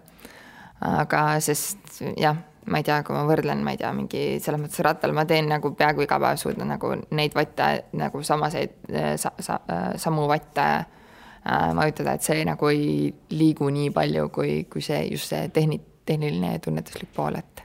[0.85, 4.81] aga sest jah, ma ei tea, kui ma võrdlen, ma ei tea, mingi selles mõttes
[4.85, 7.67] rattal ma teen nagu peaaegu iga päev suudan nagu neid vatte
[7.99, 8.77] nagu samaseid
[9.21, 9.59] sa, sa,
[10.01, 15.33] samu vatte äh, vajutada, et see nagu ei liigu nii palju, kui, kui see just
[15.33, 17.63] see tehni-, tehniline ja tunnetuslik pool, et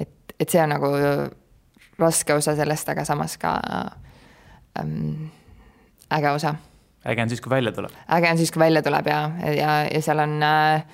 [0.00, 0.92] et, et see on nagu
[1.98, 3.54] raske osa sellest, aga samas ka
[4.80, 5.30] ähm,
[6.12, 6.54] äge osa.
[7.04, 7.90] äge on siis, kui välja tuleb?
[8.18, 10.84] äge on siis, kui välja tuleb ja, ja, ja seal on äh,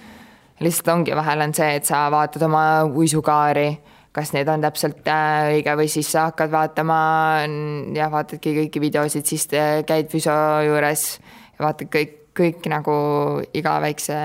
[0.61, 3.69] lihtsalt ongi, vahel on see, et sa vaatad oma uisukaari,
[4.17, 7.01] kas need on täpselt äh, õige või siis sa hakkad vaatama
[7.97, 9.47] ja vaatadki kõiki videosid, siis
[9.87, 10.35] käid füsio
[10.67, 12.97] juures ja vaatad kõik, kõik nagu
[13.57, 14.19] iga väikse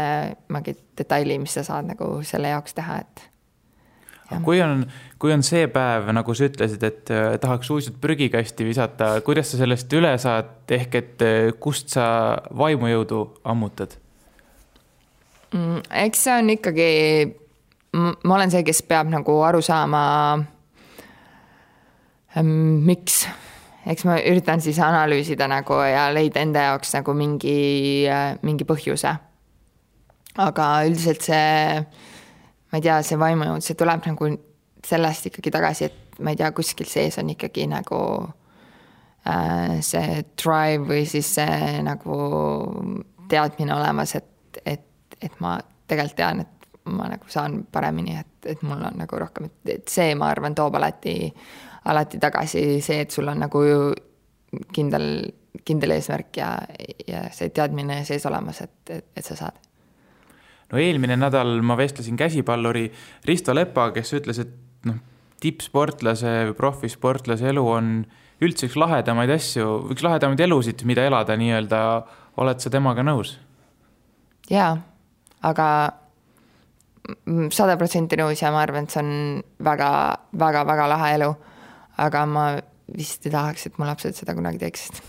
[0.54, 3.30] mingi detaili, mis sa saad nagu selle jaoks teha, et
[4.46, 4.86] kui on,
[5.22, 9.62] kui on see päev, nagu sa ütlesid, et äh, tahaks uisud prügikasti visata, kuidas sa
[9.62, 12.08] sellest üle saad, ehk et äh, kust sa
[12.58, 14.05] vaimujõudu ammutad mm,?
[15.54, 16.90] Eks see on ikkagi,
[17.96, 20.04] ma olen see, kes peab nagu aru saama,
[22.42, 23.26] miks
[23.86, 28.08] eks ma üritan siis analüüsida nagu ja leida enda jaoks nagu mingi,
[28.42, 29.14] mingi põhjuse.
[30.36, 31.86] aga üldiselt see
[32.76, 34.32] ma ei tea, see vaimujõud, see tuleb nagu
[34.86, 38.00] sellest ikkagi tagasi, et ma ei tea, kuskil sees on ikkagi nagu
[39.24, 42.18] äh, see drive või siis see nagu
[43.32, 44.84] teadmine olemas, et, et,
[45.22, 49.50] et ma tegelikult tean, et ma nagu saan paremini, et, et mul on nagu rohkem,
[49.50, 51.16] et, et see, ma arvan, toob alati,
[51.92, 53.64] alati tagasi see, et sul on nagu
[54.74, 55.08] kindel,
[55.66, 56.52] kindel eesmärk ja,
[57.08, 59.62] ja see teadmine sees olemas, et, et, et sa saad
[60.72, 62.88] no eelmine nädal ma vestlesin käsipalluri
[63.26, 64.54] Risto Lepaga, kes ütles, et
[64.90, 64.98] noh,
[65.42, 67.92] tippsportlase või profisportlase elu on
[68.44, 71.82] üldse üks lahedamaid asju, üks lahedamaid elusid, mida elada nii-öelda.
[72.38, 73.38] oled sa temaga nõus?
[74.50, 74.76] jaa,
[75.44, 75.68] aga
[77.54, 79.90] sada protsenti nõus ja ma arvan, et see on väga,
[80.34, 81.34] väga, väga lahe elu.
[81.98, 82.46] aga ma
[82.92, 85.02] vist ei tahaks, et mu lapsed seda kunagi teeksid.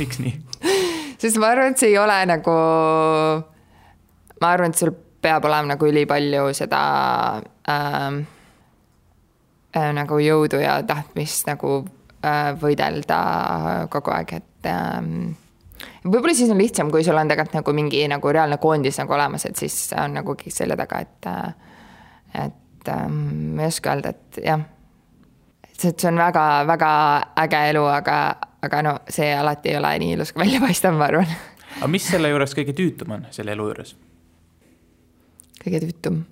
[0.00, 0.34] miks nii
[1.20, 2.56] sest ma arvan, et see ei ole nagu
[4.40, 6.80] ma arvan, et sul peab olema nagu ülipalju seda
[7.68, 8.20] ähm,
[9.76, 11.80] äh, nagu jõudu ja tahtmist nagu
[12.24, 13.20] äh, võidelda
[13.92, 15.34] kogu aeg, et ähm,
[16.06, 19.46] võib-olla siis on lihtsam, kui sul on tegelikult nagu mingi nagu reaalne koondis nagu olemas,
[19.48, 21.66] et siis on nagu kõik selja taga, et äh,
[22.44, 24.64] et ähm, ma ei oska öelda, et jah.
[25.72, 26.92] see, see on väga-väga
[27.44, 28.16] äge elu, aga,
[28.66, 31.34] aga no see alati ei ole nii ilus, kui välja paistab, ma arvan.
[31.78, 33.96] aga mis selle juures kõige tüütum on, selle elu juures?
[35.64, 36.22] kõige tüütum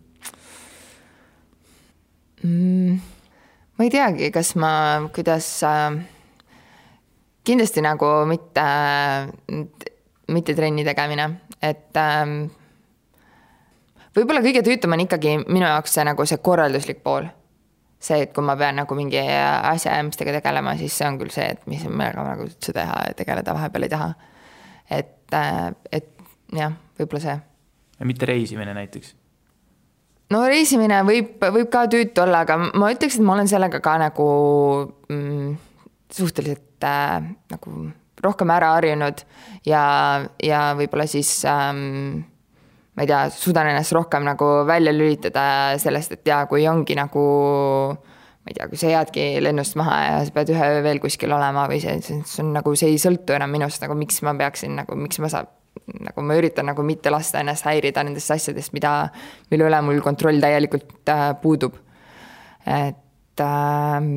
[2.43, 2.99] mm,?
[3.79, 4.73] ma ei teagi, kas ma,
[5.15, 6.03] kuidas äh,
[7.45, 8.65] kindlasti nagu mitte,
[10.33, 11.29] mitte trenni tegemine,
[11.63, 12.35] et äh,
[14.17, 17.29] võib-olla kõige tüütum on ikkagi minu jaoks see nagu see korralduslik pool.
[18.05, 21.63] see, et kui ma pean nagu mingi asjaajamistega tegelema, siis see on küll see, et
[21.71, 24.15] mis, millega ma nagu üldse teha ja tegeleda vahepeal ei taha.
[24.91, 26.11] et, äh, et
[26.53, 27.37] jah, võib-olla see.
[28.05, 29.15] mitte reisimine näiteks
[30.33, 33.97] no reisimine võib, võib ka tüütu olla, aga ma ütleks, et ma olen sellega ka
[34.01, 34.29] nagu
[35.09, 35.55] mm,
[36.15, 37.21] suhteliselt äh,
[37.53, 37.75] nagu
[38.25, 39.25] rohkem ära harjunud
[39.67, 39.83] ja,
[40.43, 42.25] ja võib-olla siis ähm,
[42.95, 45.47] ma ei tea, suudan ennast rohkem nagu välja lülitada
[45.83, 47.25] sellest, et jaa, kui ongi nagu
[48.45, 51.33] ma ei tea, kui sa jäädki lennust maha ja sa pead ühe öö veel kuskil
[51.35, 54.77] olema või see, see on nagu, see ei sõltu enam minust, nagu miks ma peaksin
[54.81, 55.51] nagu, miks ma saan
[56.05, 58.95] nagu ma üritan nagu mitte lasta ennast häirida nendest asjadest, mida,
[59.51, 61.81] mille üle mul kontroll täielikult äh, puudub.
[62.65, 64.11] et äh,,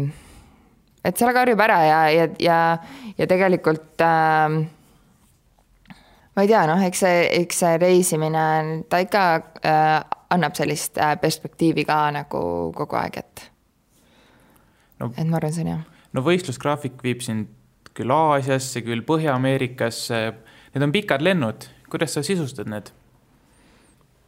[1.07, 2.59] et sellega harjub ära ja, ja, ja,
[3.17, 4.57] ja tegelikult äh,
[6.35, 8.47] ma ei tea, noh, eks see, eks see reisimine,
[8.91, 9.27] ta ikka
[9.63, 9.93] äh,
[10.35, 12.41] annab sellist äh, perspektiivi ka nagu
[12.77, 13.47] kogu aeg, et
[14.99, 15.13] no,.
[15.13, 15.79] et ma arvan, see on hea.
[16.17, 17.53] no võistlusgraafik viib sind
[17.97, 20.19] küll Aasiasse, küll Põhja-Ameerikasse
[20.77, 22.91] Need on pikad lennud, kuidas sa sisustad need?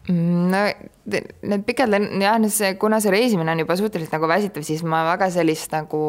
[0.10, 0.60] Mm, no
[1.06, 5.04] need pikad lennud, jah, see, kuna see reisimine on juba suhteliselt nagu väsitav, siis ma
[5.12, 6.00] väga sellist nagu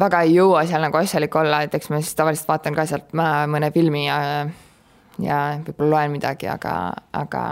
[0.00, 3.12] väga ei jõua seal nagu asjalik olla, et eks ma siis tavaliselt vaatan ka sealt
[3.12, 4.18] mõne filmi ja
[5.20, 6.74] ja võib-olla loen midagi, aga,
[7.16, 7.44] aga,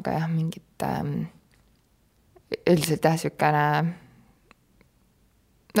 [0.00, 1.16] aga jah, mingit ähm,
[2.60, 3.66] üldiselt jah, niisugune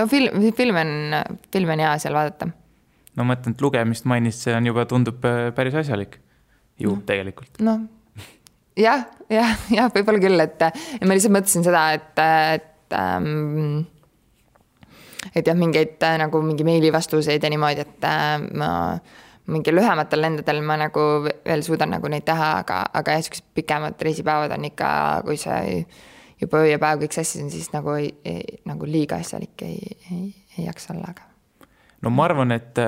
[0.00, 0.92] no film, film on,
[1.52, 2.48] filmi on hea seal vaadata.
[3.14, 5.20] No ma mõtlen, et lugemist mainist, see on juba, tundub
[5.54, 6.23] päris asjalik
[6.80, 7.02] ju no.
[7.06, 7.58] tegelikult.
[7.64, 7.84] noh,
[8.78, 10.68] jah, jah, jah, võib-olla küll, et
[11.04, 12.24] ma lihtsalt mõtlesin seda, et,
[12.58, 13.84] et ähm,
[15.34, 18.72] et jah, mingeid nagu mingi meilivastuseid ja niimoodi, et äh, ma
[19.50, 24.00] mingi lühematel lendadel ma nagu veel suudan nagu neid teha, aga, aga jah, siuksed pikemad
[24.00, 24.88] reisipäevad on ikka,
[25.26, 25.82] kui see
[26.40, 29.98] juba öö ja päev kõik sassis on, siis nagu ei, ei, nagu liiga asjalik ei,
[30.10, 31.28] ei, ei jaksa olla, aga.
[32.02, 32.80] no ma arvan, et,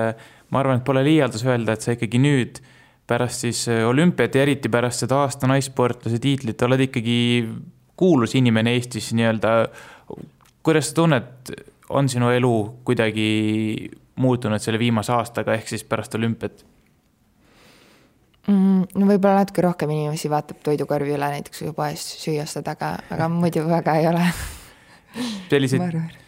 [0.49, 2.61] ma arvan, et pole liialdus öelda, et sa ikkagi nüüd
[3.07, 7.17] pärast siis olümpiat ja eriti pärast seda aasta naissportlase tiitlit oled ikkagi
[7.97, 9.67] kuulus inimene Eestis nii-öelda.
[10.63, 11.53] kuidas sa tunned,
[11.89, 16.65] on sinu elu kuidagi muutunud selle viimase aastaga, ehk siis pärast olümpiat
[18.47, 18.85] mm,?
[18.95, 23.31] no võib-olla natuke rohkem inimesi vaatab toidukorvi üle näiteks kui poes süüa ostad, aga, aga
[23.31, 24.23] muidu väga ei ole
[25.49, 26.26] selliseid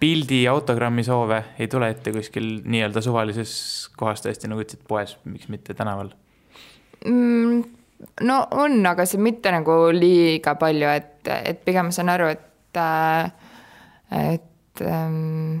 [0.00, 3.52] pildi, autogrammi soove ei tule ette kuskil nii-öelda suvalises
[4.00, 6.12] kohas tõesti, nagu ütlesid, poes, miks mitte tänaval
[7.04, 7.62] mm,?
[8.26, 12.80] no on, aga see mitte nagu liiga palju, et, et pigem ma saan aru, et,
[14.16, 15.60] et ähm,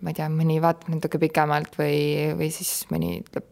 [0.00, 1.98] ma ei tea, mõni vaatab natuke pikemalt või,
[2.38, 3.48] või siis mõni ütleb,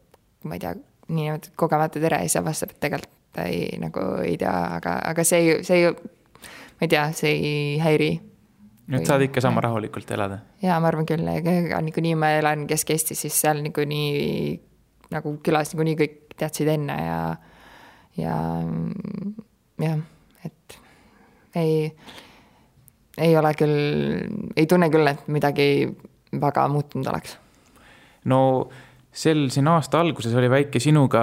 [0.48, 0.74] ma ei tea,
[1.10, 5.24] niinimetatud kogemata tere ja siis avastab, et tegelikult ta ei, nagu ei tea, aga, aga
[5.26, 8.12] see see ma ei tea, see ei häiri.
[8.92, 10.40] Nüüd saad ikka sama rahulikult elada?
[10.62, 14.60] jaa, ma arvan küll, ega niikuinii ma elan Kesk-Eestis, siis seal niikuinii
[15.14, 17.18] nagu külas niikuinii kõik teadsid enne ja,
[18.18, 18.36] ja
[19.84, 20.04] jah,
[20.44, 20.78] et
[21.60, 21.74] ei
[23.18, 23.76] ei ole küll,
[24.56, 25.68] ei tunne küll, et midagi
[26.40, 27.38] väga muutunud oleks.
[28.24, 28.40] no
[29.14, 31.22] sel siin aasta alguses oli väike sinuga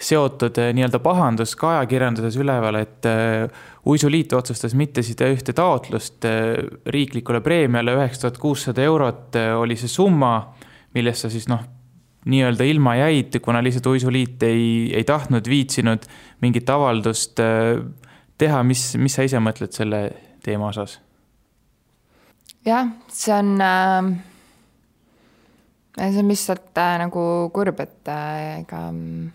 [0.00, 3.46] seotud eh, nii-öelda pahandus ka ajakirjanduses üleval, et eh,
[3.88, 6.60] uisuliit otsustas mitte sida ühte taotlust eh,
[6.92, 10.34] riiklikule preemiale, üheksa tuhat kuussada eurot oli see summa,
[10.96, 11.64] millest sa siis noh,
[12.28, 16.04] nii-öelda ilma jäid, kuna lihtsalt uisuliit ei, ei tahtnud, viitsinud
[16.44, 17.40] mingit avaldust
[18.40, 20.10] teha, mis, mis sa ise mõtled selle
[20.44, 20.98] teema osas?
[22.68, 24.10] jah, see on äh,,
[25.98, 29.32] see on lihtsalt äh, nagu kurb, et äh, ega äh,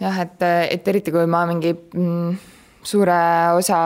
[0.00, 2.38] jah, et, et eriti kui ma mingi mm,
[2.82, 3.18] suure
[3.58, 3.80] osa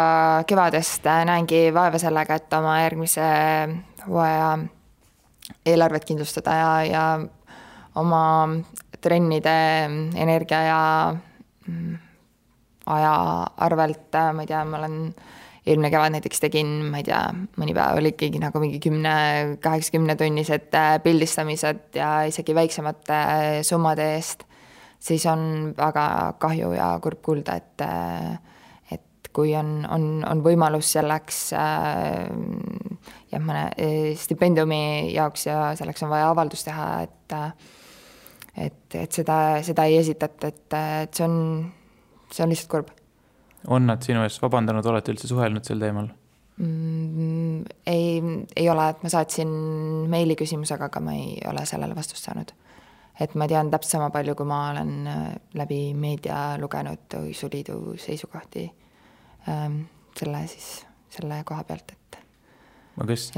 [0.49, 3.27] kevadest äh, näengi vaeva sellega, et oma järgmise
[4.07, 4.53] hooaja
[5.67, 7.05] eelarvet kindlustada ja, ja
[8.01, 8.25] oma
[9.03, 9.59] trennide
[10.17, 10.81] energia ja
[11.67, 11.95] mm,
[12.93, 13.15] aja
[13.57, 14.99] arvelt, äh, ma ei tea, ma olen
[15.67, 17.21] eelmine kevad näiteks tegin, ma ei tea,
[17.61, 19.15] mõni päev oli ikkagi nagu mingi kümne,
[19.63, 24.43] kaheksakümne tunnised äh, pildistamised ja isegi väiksemate äh, summade eest,
[25.03, 26.07] siis on väga
[26.43, 28.33] kahju ja kurb kuulda, et äh,
[28.93, 33.63] et kui on, on, on võimalus selleks jah, mõne
[34.21, 37.37] stipendiumi jaoks ja selleks on vaja avaldus teha, et
[38.53, 41.39] et, et seda, seda ei esitata, et, et see on,
[42.29, 42.91] see on lihtsalt kurb
[43.69, 46.09] on nad sinu eest vabandanud, olete üldse suhelnud sel teemal
[46.57, 47.63] mm,?
[47.87, 48.23] ei,
[48.57, 49.53] ei ole, et ma saatsin
[50.13, 52.53] meili küsimusega, aga ma ei ole sellele vastust saanud.
[53.21, 55.27] et ma tean täpselt sama palju, kui ma olen äh,
[55.59, 58.67] läbi meedia lugenud Uisuliidu seisukohti
[59.49, 59.83] ähm,
[60.19, 60.71] selle siis,
[61.13, 62.21] selle koha pealt, et.
[62.97, 63.31] aga kas,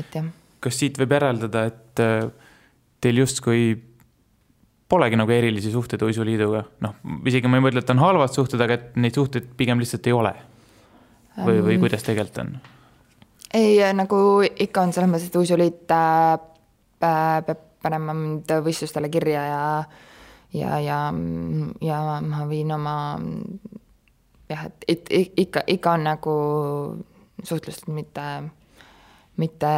[0.65, 2.31] kas siit võib järeldada, et äh,
[3.05, 3.75] teil justkui
[4.95, 6.97] polegi nagu erilisi suhteid uisuliiduga, noh,
[7.29, 10.17] isegi ma ei mõtle, et on halvad suhted, aga et neid suhteid pigem lihtsalt ei
[10.17, 10.33] ole.
[11.35, 12.57] või, või kuidas tegelikult on?
[13.55, 16.41] ei, nagu ikka on selles mõttes, et uisuliit äh,
[17.03, 19.63] peab panema mind võistlustele kirja ja
[20.55, 20.99] ja, ja,
[21.83, 22.95] ja ma viin oma
[24.51, 26.35] jah, et ikka, ikka on nagu
[27.45, 28.27] suhtlust, mitte
[29.41, 29.71] mitte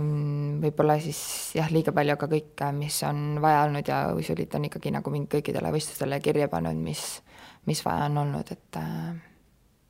[0.00, 1.20] mm, võib-olla siis
[1.56, 5.30] jah, liiga palju, aga kõike, mis on vaja olnud ja uisuliit on ikkagi nagu mind
[5.32, 7.22] kõikidele võistlustele kirja pannud, mis,
[7.70, 8.80] mis vaja on olnud, et.
[8.80, 9.14] Äh,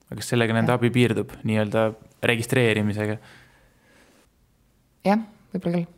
[0.06, 1.88] aga kas sellega nende abi piirdub, nii-öelda
[2.30, 3.18] registreerimisega?
[5.08, 5.88] jah, võib-olla küll.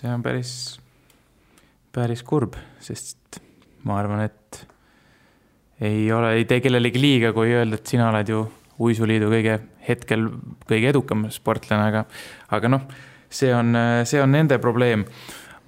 [0.00, 0.54] see on päris,
[1.92, 3.42] päris kurb, sest
[3.84, 4.62] ma arvan, et
[5.84, 8.40] ei ole, ei tee kellelegi liiga, kui öelda, et sina oled ju
[8.80, 10.28] uisuliidu kõige hetkel
[10.68, 12.04] kõige edukam sportlane, aga,
[12.56, 12.84] aga noh,
[13.30, 13.74] see on,
[14.04, 15.06] see on nende probleem.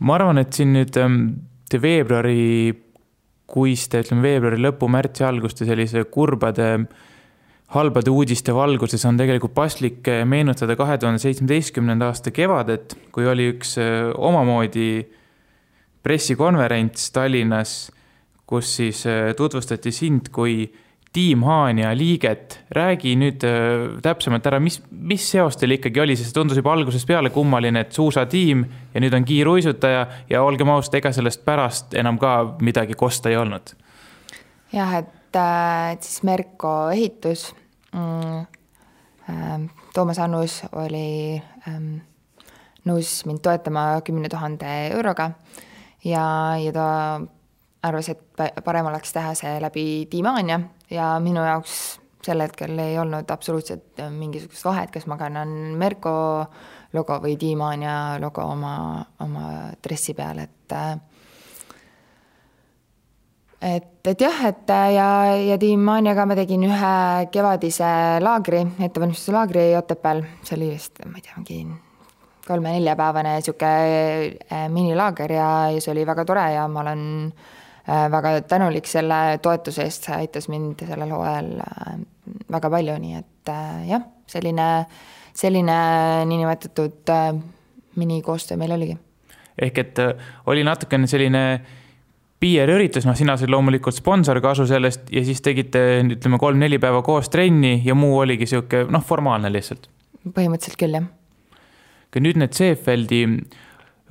[0.02, 1.20] ma arvan, et siin nüüd ähm,
[1.80, 2.74] veebruari,
[3.52, 6.68] kuiste, ütleme veebruari lõpu, märtsi alguste sellise kurbade,
[7.72, 13.48] halbade uudiste valguses on tegelikult paslik äh, meenutada kahe tuhande seitsmeteistkümnenda aasta kevadet, kui oli
[13.54, 15.06] üks äh, omamoodi
[16.02, 17.76] pressikonverents Tallinnas,
[18.48, 20.66] kus siis äh, tutvustati sind kui
[21.12, 26.32] Tiim Haanja liiget, räägi nüüd äh, täpsemalt ära, mis, mis seos teil ikkagi oli, sest
[26.36, 31.12] tundus juba algusest peale kummaline, et suusatiim ja nüüd on kiiruisutaja ja olgem ausad, ega
[31.12, 33.74] sellest pärast enam ka midagi kosta ei olnud.
[34.72, 35.12] jah, et,
[35.92, 37.50] et siis Merko ehitus
[37.92, 38.48] mm,.
[39.30, 41.38] Ähm, Toomas Annus oli
[41.68, 42.00] ähm,
[42.88, 45.28] nõus mind toetama kümne tuhande euroga
[46.04, 46.24] ja,
[46.58, 46.86] ja ta
[47.82, 50.60] arvas, et parem oleks teha see läbi Dimiania
[50.90, 56.12] ja minu jaoks sel hetkel ei olnud absoluutselt mingisugust vahet, kas ma kannan Merko
[56.94, 58.74] logo või Dimiania logo oma,
[59.24, 59.46] oma
[59.82, 60.74] dressi peal, et
[63.62, 65.08] et, et jah, et ja,
[65.50, 66.92] ja Tiim Anjaga ma tegin ühe
[67.34, 67.88] kevadise
[68.22, 71.64] laagri, ettevalmistuse laagri Otepääl, see oli vist, ma ei tea, mingi
[72.46, 73.74] kolme-neljapäevane niisugune
[74.50, 77.50] äh, minilaager ja, ja see oli väga tore ja ma olen äh,
[77.86, 81.94] väga tänulik selle toetuse eest, see aitas mind sellel hooajal äh,
[82.52, 83.52] väga palju, nii et
[83.88, 84.68] jah, selline,
[85.34, 85.78] selline
[86.30, 87.10] niinimetatud
[87.98, 88.96] minikoostöö meil oligi.
[89.58, 89.98] ehk et
[90.46, 91.42] oli natukene selline
[92.42, 95.80] PR-üritus, noh, sina said loomulikult sponsorkasu sellest ja siis tegite,
[96.16, 99.86] ütleme, kolm-neli päeva koos trenni ja muu oligi sihuke, noh, formaalne lihtsalt.
[100.26, 101.06] põhimõtteliselt küll, jah.
[102.10, 103.22] aga nüüd need Seefeldi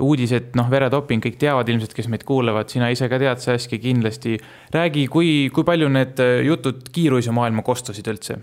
[0.01, 4.37] uudised, noh, veretoping, kõik teavad ilmselt, kes meid kuulavad, sina ise ka tead Saskia kindlasti.
[4.73, 8.39] räägi, kui, kui palju need jutud kiiruisamaailma kostusid üldse?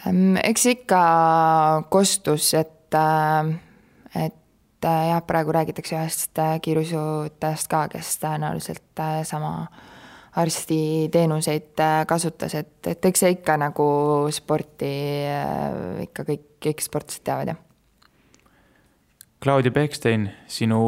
[0.00, 1.02] Ehm, eks ikka
[1.92, 3.52] kostus, et, äh,
[4.24, 9.66] et äh, jah, praegu räägitakse ühest äh, kiiruisutajast ka, kes tõenäoliselt äh, sama
[10.32, 11.76] arstiteenuseid
[12.08, 13.84] kasutas, et, et eks see ikka nagu
[14.32, 14.88] sporti
[16.06, 17.58] ikka kõik, kõik sportlased teavad, jah.
[19.42, 20.78] Claudia Beckstein, sinu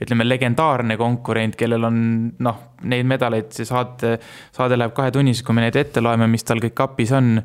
[0.00, 1.98] ütleme, legendaarne konkurent, kellel on
[2.40, 4.16] noh, neid medaleid, see saate,
[4.56, 7.36] saade läheb kahetunniseks, kui me neid ette loeme, mis tal kõik kapis on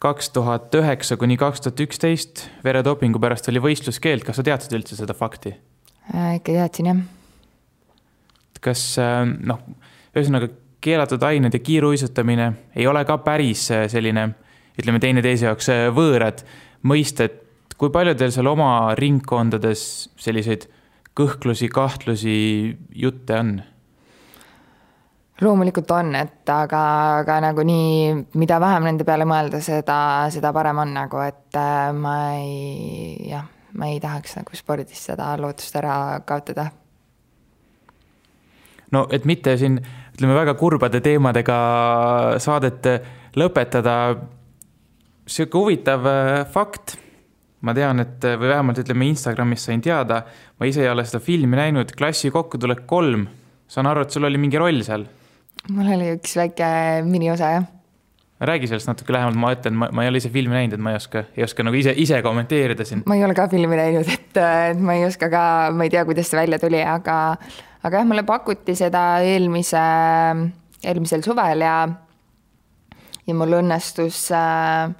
[0.00, 4.98] kaks tuhat üheksa kuni kaks tuhat üksteist veredopingu pärast oli võistluskeeld, kas sa teadsid üldse
[4.98, 5.54] seda fakti
[6.12, 6.36] äh,?
[6.36, 7.00] ikka teadsin, jah.
[8.60, 9.64] kas äh, noh,
[10.12, 10.52] ühesõnaga
[10.84, 14.28] keelatud ained ja kiiruisutamine ei ole ka päris äh, selline,
[14.78, 16.44] ütleme teineteise jaoks äh, võõrad
[16.86, 17.42] mõisted.
[17.76, 19.80] Kui palju teil seal oma ringkondades
[20.20, 20.66] selliseid
[21.16, 22.36] kõhklusi, kahtlusi,
[22.96, 23.56] jutte on?
[25.40, 26.80] loomulikult on, et aga,
[27.20, 29.98] aga nagunii, mida vähem nende peale mõelda, seda,
[30.32, 33.44] seda parem on nagu, et äh, ma ei, jah,
[33.76, 36.70] ma ei tahaks nagu spordis seda lootust ära kaotada.
[38.96, 39.76] no et mitte siin,
[40.16, 41.58] ütleme väga kurbade teemadega
[42.40, 42.88] saadet
[43.36, 43.96] lõpetada,
[45.28, 46.96] sihuke huvitav äh, fakt
[47.66, 50.22] ma tean, et või vähemalt ütleme Instagramis sain teada,
[50.56, 53.26] ma ise ei ole seda filmi näinud, Klassi kokkutulek kolm.
[53.66, 55.08] saan aru, et sul oli mingi roll seal
[55.72, 56.68] mul oli üks väike
[57.06, 57.66] miniosa, jah.
[58.40, 60.92] räägi sellest natuke lähemalt, ma ütlen, ma, ma ei ole ise filmi näinud, et ma
[60.92, 63.02] ei oska, ei oska nagu ise, ise kommenteerida siin.
[63.08, 65.44] ma ei ole ka filmi näinud, et, et ma ei oska ka,
[65.74, 67.18] ma ei tea, kuidas see välja tuli, aga,
[67.82, 69.82] aga jah, mulle pakuti seda eelmise,
[70.84, 71.78] eelmisel suvel ja,
[73.26, 74.92] ja mul õnnestus äh,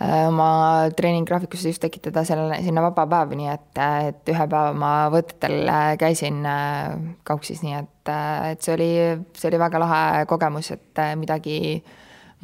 [0.00, 5.68] oma treeninggraafikusse just tekitada selle, sinna vaba päev, nii et, et ühe päeva ma võtetel
[5.68, 6.94] äh, käisin äh,
[7.28, 8.12] kauksis, nii et,
[8.52, 8.90] et see oli,
[9.36, 11.58] see oli väga lahe kogemus, et midagi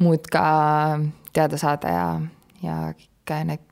[0.03, 0.43] muud ka
[1.33, 2.07] teada saada ja,
[2.61, 3.63] ja kõik need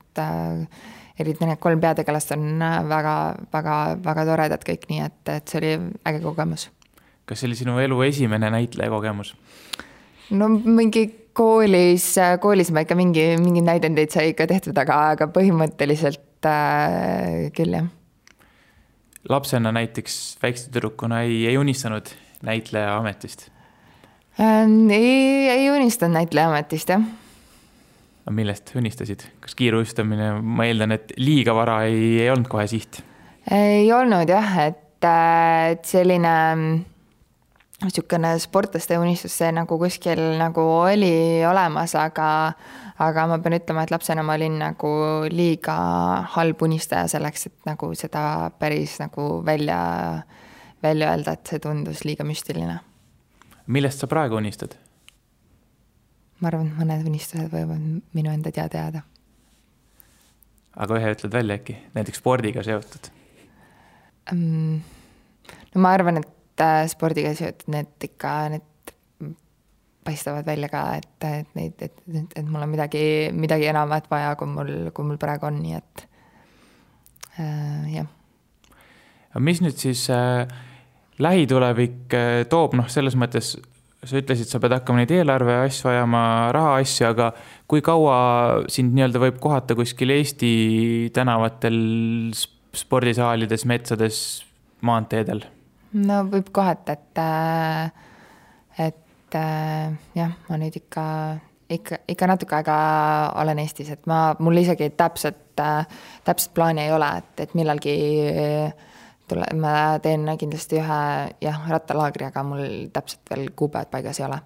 [1.20, 2.58] eriti need kolm peategelast on
[2.90, 3.14] väga,
[3.52, 5.72] väga, väga toredad kõik, nii et, et see oli
[6.08, 6.70] äge kogemus.
[7.26, 9.34] kas see oli sinu elu esimene näitleja kogemus?
[10.30, 11.06] no mingi
[11.36, 12.06] koolis,
[12.40, 17.90] koolis ma ikka mingi, mingeid näidendeid sai ikka tehtud, aga, aga põhimõtteliselt äh, küll, jah.
[19.28, 22.10] lapsena näiteks väikse tüdrukuna ei, ei unistanud
[22.46, 23.48] näitleja ametist
[24.40, 24.64] äh,?
[24.96, 27.04] ei, ei unistanud näitleja ametist, jah.
[28.24, 33.02] aga millest unistasid, kas kiiruistamine, ma eeldan, et liiga vara ei, ei olnud kohe siht?
[33.52, 36.36] ei olnud jah, et, et selline
[37.82, 42.28] niisugune sportlaste unistus, see nagu kuskil nagu oli olemas, aga
[43.02, 44.90] aga ma pean ütlema, et lapsena ma olin nagu
[45.32, 45.76] liiga
[46.36, 49.78] halb unistaja selleks, et nagu seda päris nagu välja,
[50.82, 52.78] välja öelda, et see tundus liiga müstiline.
[53.66, 54.78] millest sa praegu unistad?
[56.40, 57.84] ma arvan, et mõned unistused võivad
[58.16, 59.02] minu enda teada jääda.
[60.76, 63.12] aga ühe ütled välja äkki, näiteks spordiga seotud
[64.32, 64.80] um,?
[65.74, 68.64] no ma arvan, et Äh, spordiga seotud, need ikka, need
[70.06, 73.02] paistavad välja ka, et, et neid, et, et, et mul on midagi,
[73.34, 76.04] midagi enamat vaja, kui mul, kui mul praegu on, nii et
[77.42, 78.10] äh, jah.
[79.32, 80.46] aga mis nüüd siis äh,
[81.22, 83.56] lähitulevik äh, toob, noh, selles mõttes
[84.06, 86.22] sa ütlesid, sa pead hakkama neid eelarve asju ajama,
[86.54, 87.32] rahaasju, aga
[87.66, 88.16] kui kaua
[88.70, 90.54] sind nii-öelda võib kohata kuskil Eesti
[91.16, 91.82] tänavatel,
[92.76, 94.22] spordisaalides, metsades,
[94.86, 95.42] maanteedel?
[95.96, 97.20] No võib kohata, et,
[98.86, 101.04] et äh, jah, ma nüüd ikka,
[101.72, 102.76] ikka, ikka natuke aega
[103.42, 105.86] olen Eestis, et ma, mul isegi täpset äh,,
[106.26, 107.96] täpset plaani ei ole, et, et millalgi
[108.32, 108.92] äh,
[109.30, 111.00] tule, ma teen kindlasti ühe
[111.42, 114.40] jah, rattalaagri, aga mul täpselt veel kuupäevad paigas ei ole.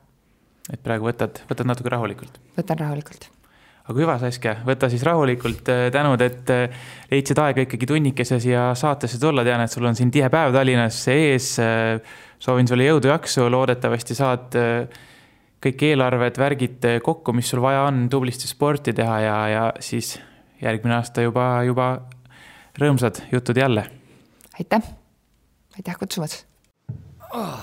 [0.72, 2.40] et praegu võtad, võtad natuke rahulikult?
[2.59, 3.30] võtan rahulikult.
[3.91, 6.51] Aga hüva, Saskia, võta siis rahulikult, tänud, et
[7.11, 11.03] leidsid aega ikkagi tunnikese siia saatesse tulla, tean, et sul on siin tihe päev Tallinnas
[11.12, 11.53] ees.
[12.41, 14.57] soovin sulle jõudu-jaksu, loodetavasti saad
[15.61, 20.14] kõik eelarved, värgid kokku, mis sul vaja on, tublisti sporti teha ja, ja siis
[20.62, 21.91] järgmine aasta juba, juba
[22.80, 23.84] rõõmsad jutud jälle.
[24.59, 24.82] Aitäh,
[25.76, 26.47] aitäh kutsumast!
[27.30, 27.61] Oh..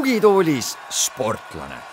[0.00, 1.89] Tugitoolis sportlane